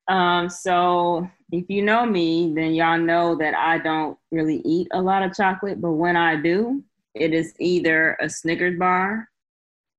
[0.07, 5.01] Um, so if you know me, then y'all know that I don't really eat a
[5.01, 6.83] lot of chocolate, but when I do,
[7.13, 9.27] it is either a Snickers bar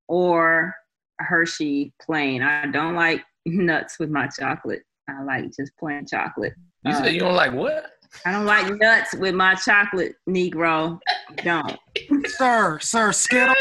[0.09, 0.75] or
[1.21, 2.43] a Hershey plain.
[2.43, 4.83] I don't like nuts with my chocolate.
[5.09, 6.53] I like just plain chocolate.
[6.85, 7.93] You Uh, said you don't like what?
[8.25, 10.99] I don't like nuts with my chocolate, Negro.
[11.45, 11.79] Don't.
[12.27, 13.57] Sir, sir, Skittles.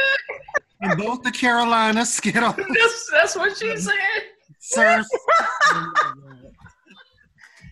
[0.81, 2.55] In both the Carolinas, Skittles.
[2.57, 3.93] That's, that's what she said.
[4.59, 5.03] Sir.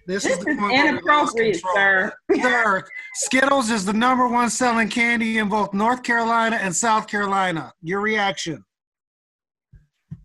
[0.08, 2.14] This This is the is point where we lost inappropriate, sir.
[2.42, 2.84] Sir,
[3.16, 7.74] Skittles is the number one selling candy in both North Carolina and South Carolina.
[7.82, 8.64] Your reaction?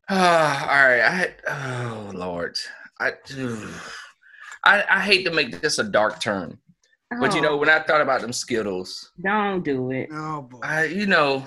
[0.08, 0.14] Uh,
[0.70, 1.00] all right.
[1.02, 2.58] I oh Lord.
[3.00, 3.12] I,
[4.64, 6.58] I I hate to make this a dark turn,
[7.18, 10.10] but you Oh, know when I thought about them Skittles, don't do it.
[10.12, 10.58] Oh boy.
[10.62, 11.46] I you know,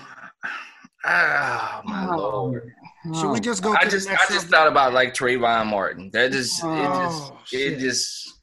[1.06, 2.18] ah my Oh.
[2.18, 2.74] lord.
[3.06, 3.42] Should we Oh.
[3.42, 3.74] just go?
[3.76, 4.52] I just the I just subject?
[4.52, 6.10] thought about like Trayvon Martin.
[6.14, 7.74] That just it Oh, just shit.
[7.74, 8.34] it just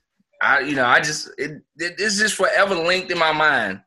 [0.42, 3.80] I you know I just it, it it's just forever linked in my mind.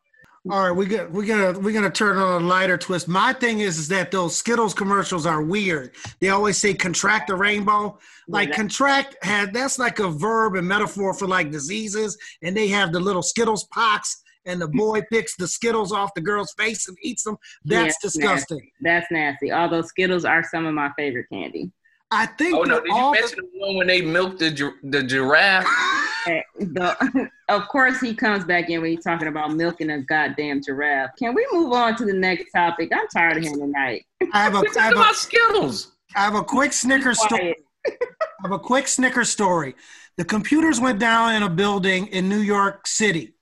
[0.51, 3.07] All right, we got we're gonna we're gonna turn on a lighter twist.
[3.07, 5.91] My thing is, is that those Skittles commercials are weird.
[6.19, 7.97] They always say contract the rainbow.
[8.27, 8.55] Like Yeah.
[8.55, 12.99] contract had that's like a verb and metaphor for like diseases, and they have the
[12.99, 17.23] little Skittles pox, and the boy picks the Skittles off the girl's face and eats
[17.23, 17.37] them.
[17.65, 18.71] That's Yeah, disgusting.
[18.81, 19.51] That's nasty.
[19.51, 21.71] Although Skittles are some of my favorite candy.
[22.11, 24.51] I think Oh no, did you all the- mention the one when they milked the
[24.51, 25.67] gi- the giraffe?
[26.25, 30.61] Eh, the- of course, he comes back in when he's talking about milking a goddamn
[30.63, 31.09] giraffe.
[31.19, 32.91] Can we move on to the next topic?
[32.95, 34.05] I'm tired of him tonight.
[34.31, 35.91] I have a We I talking have a, about Skittles.
[36.15, 37.55] I have a quick Snickers story.
[37.85, 37.91] I
[38.43, 39.75] have a quick Snickers story.
[40.15, 43.33] The computers went down in a building in New York City.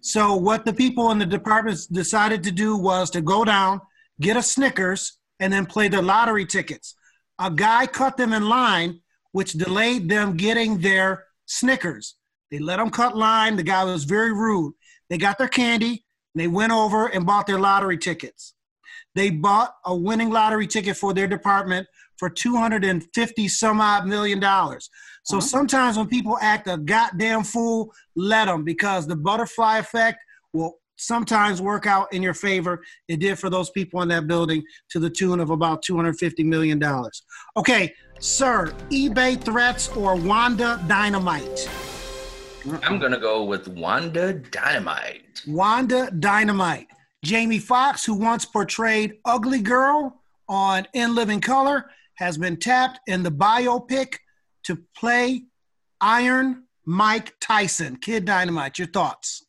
[0.00, 3.80] So what the people in the departments decided to do was to go down,
[4.20, 6.94] get a Snickers, and then play the lottery tickets.
[7.38, 9.00] A guy cut them in line,
[9.32, 12.16] which delayed them getting their Snickers.
[12.50, 13.56] They let them cut line.
[13.56, 14.74] The guy was very rude.
[15.10, 16.04] They got their candy.
[16.34, 18.54] They went over and bought their lottery tickets.
[19.14, 21.86] They bought a winning lottery ticket for their department
[22.18, 24.90] for 250 some odd million dollars.
[25.24, 25.46] So uh-huh.
[25.46, 30.18] sometimes when people act a goddamn fool, let them because the butterfly effect
[30.52, 32.82] will sometimes work out in your favor.
[33.08, 36.78] It did for those people in that building to the tune of about 250 million
[36.78, 37.22] dollars.
[37.56, 41.68] Okay, sir, eBay threats or Wanda Dynamite?
[42.82, 45.42] I'm gonna go with Wanda Dynamite.
[45.46, 46.88] Wanda Dynamite.
[47.24, 53.22] Jamie Foxx, who once portrayed Ugly Girl on In Living Color, has been tapped in
[53.22, 54.16] the biopic
[54.64, 55.44] to play
[56.00, 57.96] Iron Mike Tyson.
[57.96, 59.44] Kid Dynamite, your thoughts?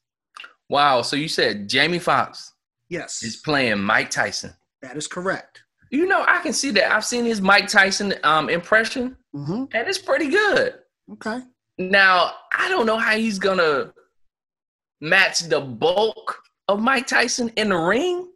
[0.69, 1.01] Wow.
[1.01, 2.53] So you said Jamie Foxx
[2.89, 4.53] Yes, is playing Mike Tyson.
[4.81, 5.63] that is correct.
[5.91, 6.91] You know, I can see that.
[6.91, 10.75] I've seen his Mike Tyson um, impression, hmm and it's pretty good.
[11.13, 11.41] Okay.
[11.79, 13.91] Now, I don't know how he's gonna
[15.01, 18.27] match the bulk of Mike Tyson in the ring.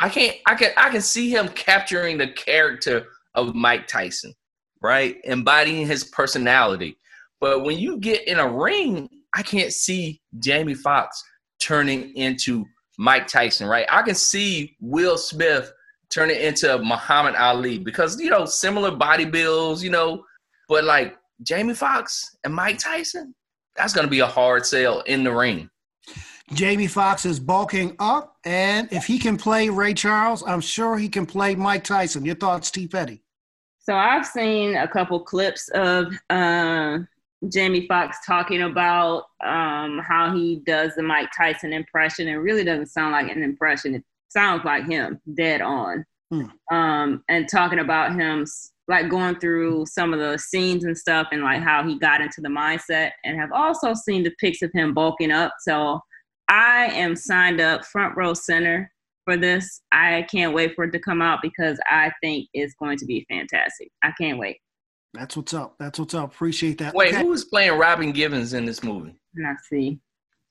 [0.00, 0.36] I can't.
[0.46, 0.70] I can.
[0.78, 3.06] I can see him capturing the character
[3.36, 4.34] of Mike Tyson,
[4.82, 6.98] right, embodying his personality.
[7.40, 11.22] But when you get in a ring, I can't see Jamie Foxx
[11.60, 12.64] turning into
[12.98, 13.86] Mike Tyson, right?
[13.90, 15.72] I can see Will Smith
[16.10, 20.24] turning into Muhammad Ali because you know similar body builds, you know,
[20.68, 23.34] but like Jamie Foxx and Mike Tyson,
[23.76, 25.68] that's gonna be a hard sell in the ring.
[26.52, 31.08] Jamie Foxx is bulking up, and if he can play Ray Charles, I'm sure he
[31.08, 32.24] can play Mike Tyson.
[32.24, 32.86] Your thoughts, T.
[32.86, 33.22] Petty?
[33.86, 36.98] So I've seen a couple clips of uh,
[37.48, 42.26] Jamie Foxx talking about um, how he does the Mike Tyson impression.
[42.26, 43.94] It really doesn't sound like an impression.
[43.94, 46.04] It sounds like him, dead on.
[46.32, 46.74] Hmm.
[46.76, 48.44] Um, and talking about him,
[48.88, 52.40] like going through some of the scenes and stuff, and like how he got into
[52.40, 53.12] the mindset.
[53.22, 55.52] And have also seen the pics of him bulking up.
[55.60, 56.00] So
[56.48, 58.90] I am signed up front row center
[59.26, 59.82] for this.
[59.92, 63.26] I can't wait for it to come out because I think it's going to be
[63.28, 63.90] fantastic.
[64.02, 64.56] I can't wait.
[65.12, 65.74] That's what's up.
[65.78, 66.32] That's what's up.
[66.32, 66.94] Appreciate that.
[66.94, 67.22] Wait, Okay.
[67.22, 69.14] who is playing Robin Givens in this movie?
[69.34, 69.98] And I see.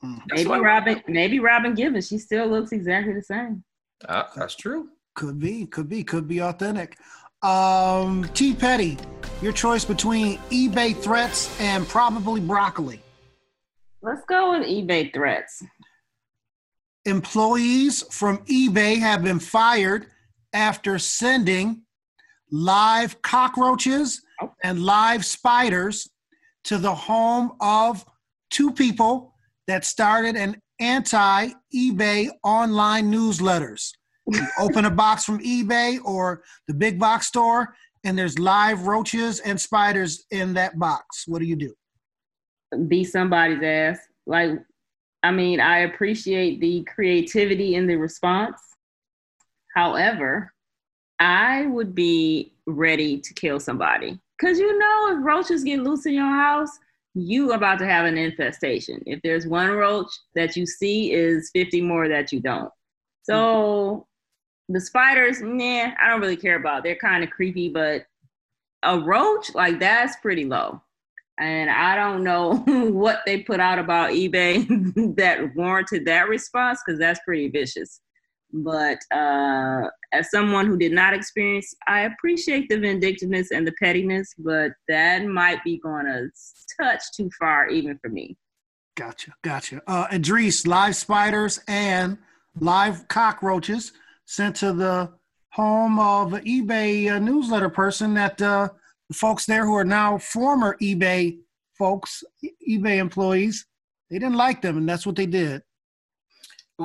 [0.04, 0.22] Mm.
[0.30, 1.02] Maybe what- Robin.
[1.08, 2.08] Maybe Robin Givens.
[2.08, 3.64] She still looks exactly the same.
[4.08, 4.90] Uh, that's true.
[5.16, 6.98] Could be, could be, could be authentic.
[7.42, 8.54] Um, T.
[8.54, 8.98] Petty,
[9.42, 13.00] your choice between eBay threats and probably broccoli.
[14.02, 15.64] Let's go with eBay threats.
[17.06, 20.08] Employees from eBay have been fired
[20.54, 21.84] after sending
[22.52, 24.52] live cockroaches oh.
[24.64, 26.10] and live spiders
[26.64, 28.04] to the home of
[28.50, 29.34] two people
[29.68, 33.92] that started an anti eBay online newsletters.
[34.28, 39.40] You open a box from eBay or the big box store, and there's live roaches
[39.42, 41.26] and spiders in that box.
[41.28, 41.74] What do you do?
[42.88, 44.00] Be somebody's ass.
[44.26, 44.60] Like,
[45.24, 48.62] I mean, I appreciate the creativity in the response.
[49.74, 50.54] However,
[51.20, 54.20] I would be ready to kill somebody.
[54.40, 56.78] Cause you know if roaches get loose in your house,
[57.14, 59.02] you about to have an infestation.
[59.06, 62.72] If there's one roach that you see is 50 more that you don't.
[63.24, 64.08] So
[64.68, 66.84] the spiders, nah, I don't really care about.
[66.84, 68.06] They're kind of creepy, but
[68.84, 70.82] a roach, like that's pretty low.
[71.40, 72.56] And I don't know
[72.92, 78.02] what they put out about eBay that warranted that response because that's pretty vicious.
[78.54, 84.34] But uh, as someone who did not experience, I appreciate the vindictiveness and the pettiness,
[84.38, 86.28] but that might be going a
[86.82, 88.38] touch too far even for me.
[88.96, 89.82] Gotcha, gotcha.
[89.88, 92.18] Uh, Idris, live spiders and
[92.60, 93.92] live cockroaches
[94.26, 95.12] sent to the
[95.50, 98.70] home of eBay uh, newsletter person that uh,
[99.14, 101.38] folks there who are now former eBay
[101.78, 102.24] folks,
[102.68, 103.66] eBay employees,
[104.10, 105.62] they didn't like them, and that's what they did.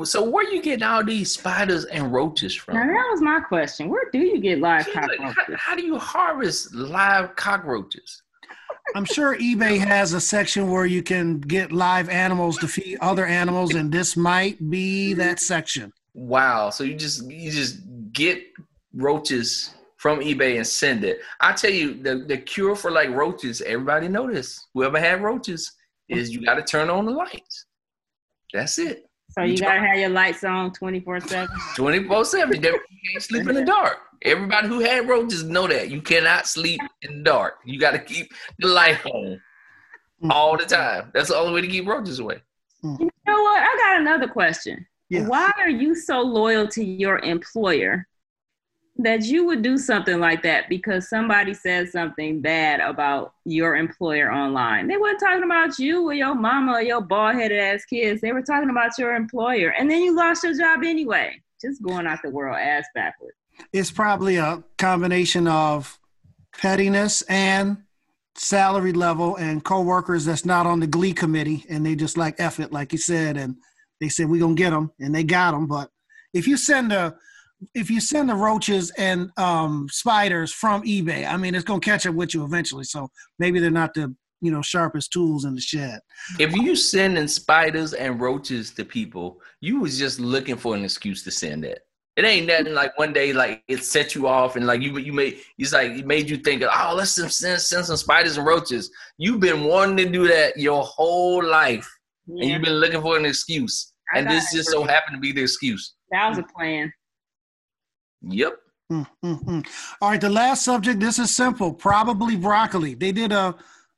[0.04, 2.74] So where you getting all these spiders and roaches Now from?
[2.76, 3.88] that was my question.
[3.88, 5.56] Where do you get live Like, how, cockroaches?
[5.58, 8.22] how do you harvest live cockroaches?
[8.94, 13.26] I'm sure eBay has a section where you can get live animals to feed other
[13.26, 15.92] animals, and this might be that section.
[16.14, 16.70] Wow.
[16.70, 17.80] So you just you just
[18.12, 18.42] get
[18.94, 21.20] roaches from eBay and send it.
[21.40, 24.66] I tell you, the, the cure for like roaches, everybody know this.
[24.72, 25.72] Whoever had roaches
[26.08, 27.66] is you gotta turn on the lights.
[28.54, 29.04] That's it.
[29.32, 31.48] So you gotta have your lights on 24 7.
[31.76, 32.62] 24 7.
[32.62, 33.98] You can't sleep in the dark.
[34.22, 35.90] Everybody who had roaches know that.
[35.90, 37.58] You cannot sleep in the dark.
[37.66, 39.40] You got to keep the light on
[40.22, 40.30] mm.
[40.30, 41.10] all the time.
[41.14, 42.42] That's the only way to keep roaches away.
[42.84, 43.00] Mm.
[43.00, 43.62] You know what?
[43.62, 44.86] I got another question.
[45.08, 45.26] Yeah.
[45.26, 48.06] Why are you so loyal to your employer
[49.02, 54.32] that you would do something like that because somebody said something bad about your employer
[54.32, 54.86] online?
[54.88, 58.20] They weren't talking about you or your mama or your bald headed ass kids.
[58.20, 59.70] They were talking about your employer.
[59.70, 61.40] And then you lost your job anyway.
[61.60, 63.36] just going out the world ass backwards.
[63.72, 65.98] It's probably a combination of
[66.56, 67.78] pettiness and
[68.36, 72.58] salary level and coworkers that's not on the glee committee and they just like F
[72.60, 73.56] it, like you said, and
[74.00, 75.66] they said we're gonna get them and they got them.
[75.66, 75.90] But
[76.32, 77.16] if you send a
[77.74, 82.06] if you send the roaches and um, spiders from eBay, I mean, it's gonna catch
[82.06, 82.84] up with you eventually.
[82.84, 86.00] So maybe they're not the you know sharpest tools in the shed.
[86.38, 91.22] If you sending spiders and roaches to people, you was just looking for an excuse
[91.24, 91.82] to send it.
[92.16, 95.12] It ain't nothing like one day like it set you off and like you you
[95.12, 98.90] made it's like it made you think oh let's send, send some spiders and roaches.
[99.16, 101.88] You've been wanting to do that your whole life,
[102.26, 102.42] yeah.
[102.42, 105.32] and you've been looking for an excuse, I and this just so happened to be
[105.32, 105.94] the excuse.
[106.10, 106.92] That was a plan.
[108.22, 108.56] Yep.
[108.92, 109.60] Mm-hmm.
[110.00, 110.98] All right, the last subject.
[110.98, 111.72] This is simple.
[111.72, 112.94] Probably broccoli.
[112.94, 113.54] They did a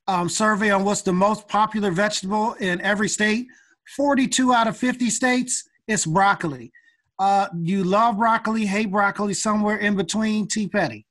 [0.07, 3.47] um, survey on what's the most popular vegetable in every state.
[3.97, 6.73] Forty-two out of fifty states, it's broccoli.
[7.19, 10.47] Uh, you love broccoli, hate broccoli, somewhere in between.
[10.47, 10.69] T.
[10.69, 11.07] Petty.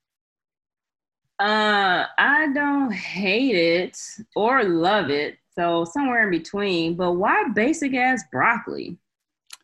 [1.39, 3.97] Uh, I don't hate it
[4.35, 6.95] or love it, so somewhere in between.
[6.95, 8.97] But why basic ass broccoli?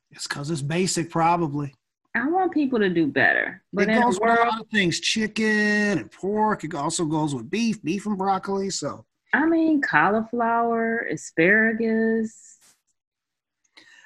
[0.09, 1.75] It's because it's basic, probably.
[2.23, 3.61] I want people to do better.
[3.73, 6.63] But it goes world, with a lot of things: chicken and pork.
[6.63, 8.69] It also goes with beef, beef and broccoli.
[8.69, 12.57] So I mean, cauliflower, asparagus.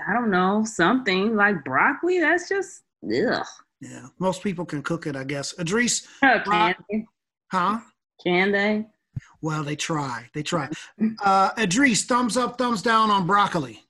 [0.07, 2.19] I don't know something like broccoli.
[2.19, 3.45] That's just ugh.
[3.79, 5.57] Yeah, most people can cook it, I guess.
[5.59, 7.05] Idris, can they?
[7.51, 7.79] Huh?
[8.23, 8.85] Can they?
[9.41, 10.29] Well, they try.
[10.33, 10.69] They try.
[11.23, 13.83] Uh, Idris, thumbs up, thumbs down on broccoli.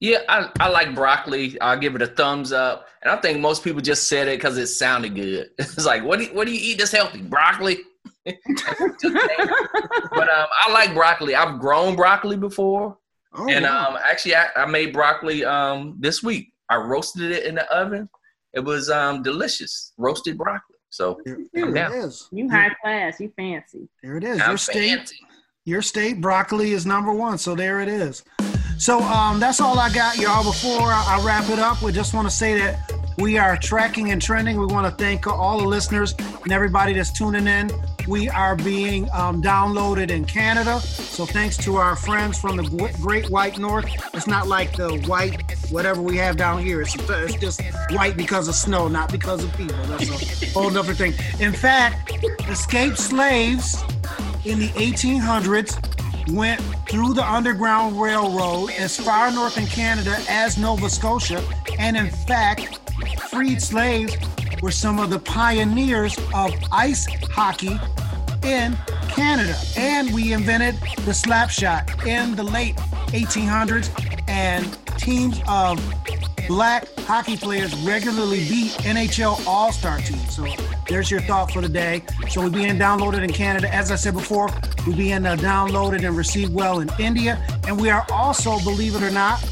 [0.00, 1.60] Yeah, I, I like broccoli.
[1.60, 2.86] I'll give it a thumbs up.
[3.02, 5.50] And I think most people just said it because it sounded good.
[5.58, 7.22] It's like, what do you, what do you eat that's healthy?
[7.22, 7.78] Broccoli.
[8.24, 8.34] but
[10.28, 11.34] um, I like broccoli.
[11.34, 12.98] I've grown broccoli before,
[13.32, 13.88] oh, and wow.
[13.90, 16.52] um, actually, I, I, made broccoli um, this week.
[16.68, 18.08] I roasted it in the oven.
[18.52, 20.76] It was um, delicious, roasted broccoli.
[20.90, 22.28] So there, there it is.
[22.30, 23.18] You high class.
[23.18, 23.88] You fancy.
[24.02, 24.40] There it is.
[24.40, 24.98] I'm your state.
[24.98, 25.16] Fancy.
[25.64, 27.38] Your state broccoli is number one.
[27.38, 28.24] So there it is.
[28.78, 30.44] So um, that's all I got, y'all.
[30.44, 34.22] Before I, wrap it up, we just want to say that we are tracking and
[34.22, 34.56] trending.
[34.56, 36.14] We want to thank all the listeners
[36.44, 37.72] and everybody that's tuning in.
[38.06, 40.78] We are being um, downloaded in Canada.
[40.78, 43.86] So thanks to our friends from the Great White North.
[44.14, 46.80] It's not like the white whatever we have down here.
[46.80, 47.60] It's, it's just
[47.90, 49.76] white because of snow, not because of people.
[49.86, 51.14] That's a whole other thing.
[51.40, 52.12] In fact,
[52.48, 53.82] escaped slaves
[54.44, 55.76] in the 1800s
[56.32, 61.42] went through the Underground Railroad as far north in Canada as Nova Scotia,
[61.78, 62.80] and in fact,
[63.30, 64.16] freed slaves
[64.62, 67.78] were some of the pioneers of ice hockey
[68.44, 68.76] in
[69.08, 69.56] Canada.
[69.76, 72.76] And we invented the slap shot in the late
[73.08, 73.90] 1800s,
[74.28, 74.66] and
[74.98, 75.78] teams of
[76.48, 80.34] black hockey players regularly beat NHL All Star teams.
[80.34, 80.46] So
[80.88, 82.02] there's your thought for the day.
[82.30, 83.72] So we're being downloaded in Canada.
[83.72, 84.48] As I said before,
[84.86, 87.44] we're being uh, downloaded and received well in India.
[87.66, 89.44] And we are also, believe it or not,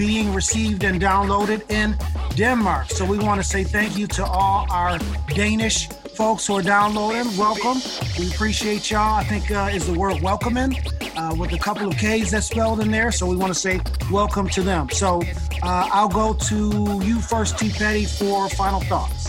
[0.00, 1.94] being received and downloaded in
[2.34, 2.88] Denmark.
[2.88, 4.98] So we want to say thank you to all our
[5.34, 7.26] Danish folks who are downloading.
[7.36, 7.82] Welcome.
[8.18, 9.16] We appreciate y'all.
[9.16, 10.74] I think uh, is the word welcoming
[11.18, 13.12] uh, with a couple of K's that's spelled in there.
[13.12, 13.78] So we want to say
[14.10, 14.88] welcome to them.
[14.88, 15.20] So
[15.62, 17.68] uh, I'll go to you first, T.
[17.68, 19.28] Petty, for final thoughts.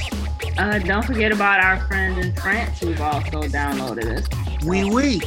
[0.57, 4.40] Uh, don't forget about our friends in France who've also downloaded us.
[4.63, 5.21] Oui, oui.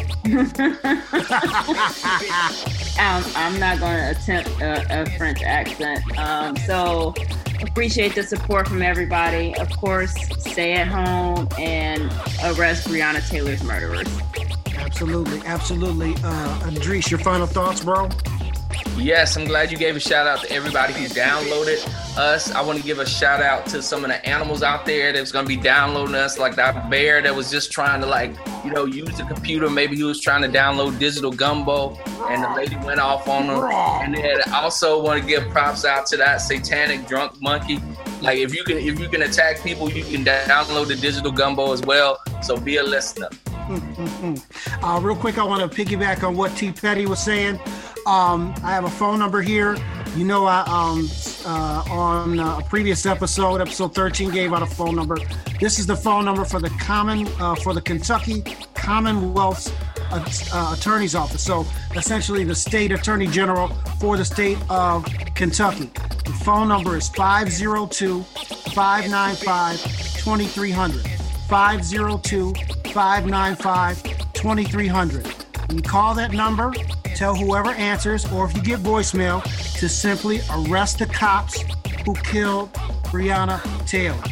[2.99, 6.19] um, I'm not going to attempt a, a, French accent.
[6.19, 7.15] Um, so
[7.61, 9.55] appreciate the support from everybody.
[9.57, 12.03] Of course, stay at home and
[12.45, 14.09] arrest Breonna Taylor's murderers.
[14.77, 16.15] Absolutely, absolutely.
[16.23, 18.09] Uh, Idris, your final thoughts, bro?
[18.97, 21.85] Yes, I'm glad you gave a shout out to everybody who downloaded
[22.17, 22.51] us.
[22.53, 25.33] I want to give a shout out to some of the animals out there that's
[25.33, 28.35] going to be downloading us, like that bear that was just trying to like,
[28.65, 29.69] you know, use the computer.
[29.69, 31.97] Maybe he was trying to download digital gumbo,
[32.29, 33.65] and the lady went off on him.
[33.65, 37.81] And then I also want to give props out to that satanic drunk monkey.
[38.23, 41.73] Like if you can, if you can attack people, you can download the digital gumbo
[41.73, 42.23] as well.
[42.43, 43.29] So be a listener.
[44.83, 46.71] Uh, real quick, I want to piggyback on what T.
[46.71, 47.59] Petty was saying.
[48.07, 49.77] Um, I have a phone number here.
[50.15, 51.09] You know, I um,
[51.47, 55.17] uh, on a previous episode, episode 13, gave out a phone number.
[55.59, 58.43] This is the phone number for the common uh, for the Kentucky
[58.75, 59.73] Commonwealth
[60.13, 61.43] uh, uh Attorney's Office.
[61.43, 65.91] So essentially, the state attorney general for the state of Kentucky.
[66.25, 69.81] The phone number is 502 595
[70.19, 71.07] 2300.
[71.49, 72.55] 502
[72.93, 74.03] 595
[74.35, 75.44] 2300.
[75.71, 76.73] You call that number,
[77.15, 79.43] tell whoever answers, or if you get voicemail,
[79.79, 81.63] to simply arrest the cops
[82.05, 82.73] who killed
[83.05, 84.23] Breonna Taylor.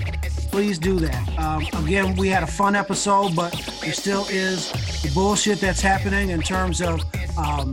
[0.50, 1.38] Please do that.
[1.38, 4.70] Um, again, we had a fun episode, but there still is
[5.02, 7.02] the bullshit that's happening in terms of
[7.38, 7.72] um,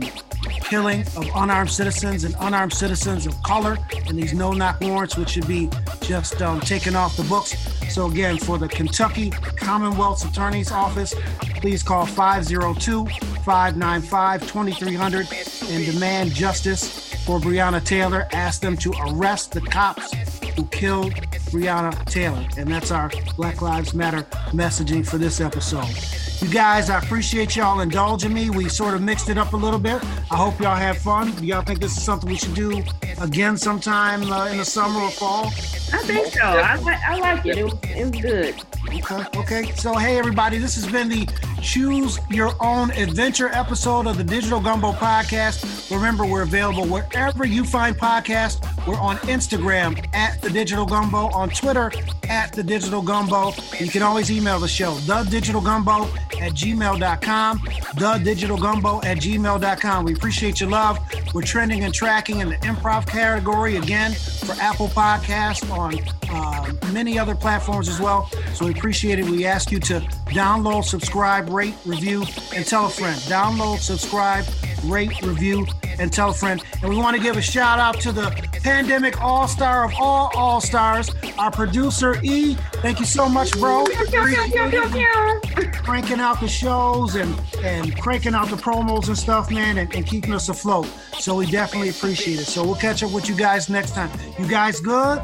[0.62, 5.30] killing of unarmed citizens and unarmed citizens of color and these no knock warrants, which
[5.30, 5.68] should be
[6.00, 7.56] just um, taken off the books.
[7.92, 11.14] So, again, for the Kentucky Commonwealth's Attorney's Office,
[11.60, 13.06] please call 502
[13.44, 15.26] 595 2300
[15.70, 18.26] and demand justice for Breonna Taylor.
[18.32, 20.12] Ask them to arrest the cops
[20.56, 21.12] who killed
[21.50, 22.46] Breonna Taylor.
[22.56, 24.22] And that's our Black Lives Matter
[24.52, 25.88] messaging for this episode.
[26.40, 28.48] You guys, I appreciate y'all indulging me.
[28.48, 30.02] We sort of mixed it up a little bit.
[30.30, 31.32] I hope y'all have fun.
[31.32, 32.82] Do y'all think this is something we should do
[33.20, 35.46] again sometime uh, in the summer or fall?
[35.92, 36.42] I think so.
[36.42, 36.78] I,
[37.08, 37.58] I like it.
[37.58, 38.54] It was, it was good.
[38.88, 39.38] Okay.
[39.38, 39.72] Okay.
[39.72, 41.28] So, hey, everybody, this has been the
[41.60, 45.94] Choose Your Own Adventure episode of the Digital Gumbo Podcast.
[45.94, 48.60] Remember, we're available wherever you find podcasts.
[48.86, 51.92] We're on Instagram at the Digital Gumbo, on Twitter
[52.28, 53.52] at the Digital Gumbo.
[53.78, 56.04] You can always email the show, the Digital Gumbo
[56.40, 57.60] at gmail.com,
[57.96, 60.04] the Digital Gumbo at gmail.com.
[60.04, 60.98] We appreciate your love.
[61.34, 65.94] We're trending and tracking in the improv category again for Apple Podcasts on
[66.30, 68.30] uh, many other platforms as well.
[68.54, 69.24] So we appreciate it.
[69.26, 70.00] We ask you to
[70.30, 72.24] download, subscribe, rate, review,
[72.54, 73.16] and tell a friend.
[73.22, 74.44] Download, subscribe,
[74.84, 75.66] rate, review,
[75.98, 76.62] and tell a friend.
[76.80, 78.30] And we want to give a shout out to the
[78.62, 82.54] pandemic all star of all all stars, our producer E.
[82.82, 83.84] Thank you so much, bro.
[85.84, 90.06] Cranking out the shows and and cranking out the promos and stuff, man, and, and
[90.06, 90.86] keeping us afloat.
[91.18, 92.44] So we definitely appreciate it.
[92.46, 94.10] So we'll catch up with you guys next time.
[94.38, 95.18] You guys good?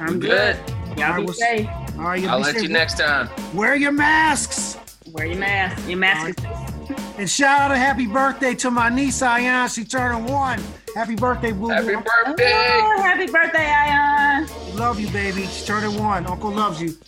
[0.00, 0.58] I'm Good.
[0.66, 0.98] good.
[0.98, 1.68] Y'all be we'll- safe.
[1.96, 2.62] All right, I'll be let safe.
[2.64, 3.28] you next time.
[3.54, 4.76] Wear your masks.
[5.14, 5.88] Wear your mask.
[5.88, 9.72] Your mask is And shout out a happy birthday to my niece Ayan.
[9.72, 10.60] She turning one.
[10.96, 12.02] Happy birthday, Boo Happy Boo.
[12.02, 12.52] birthday.
[12.52, 14.48] Oh, happy birthday, Ion.
[14.76, 15.42] Love you, baby.
[15.42, 16.26] She's turning one.
[16.26, 16.98] Uncle loves you.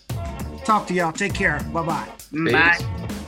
[0.65, 1.11] Talk to y'all.
[1.13, 1.59] Take care.
[1.73, 2.09] Bye bye.
[2.33, 3.23] Bye.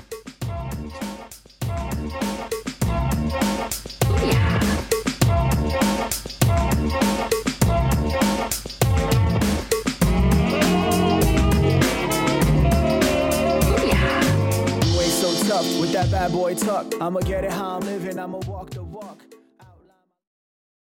[16.11, 16.87] Bad boy tuck.
[17.01, 18.88] I'ma get it how I'm living, I'ma walk the.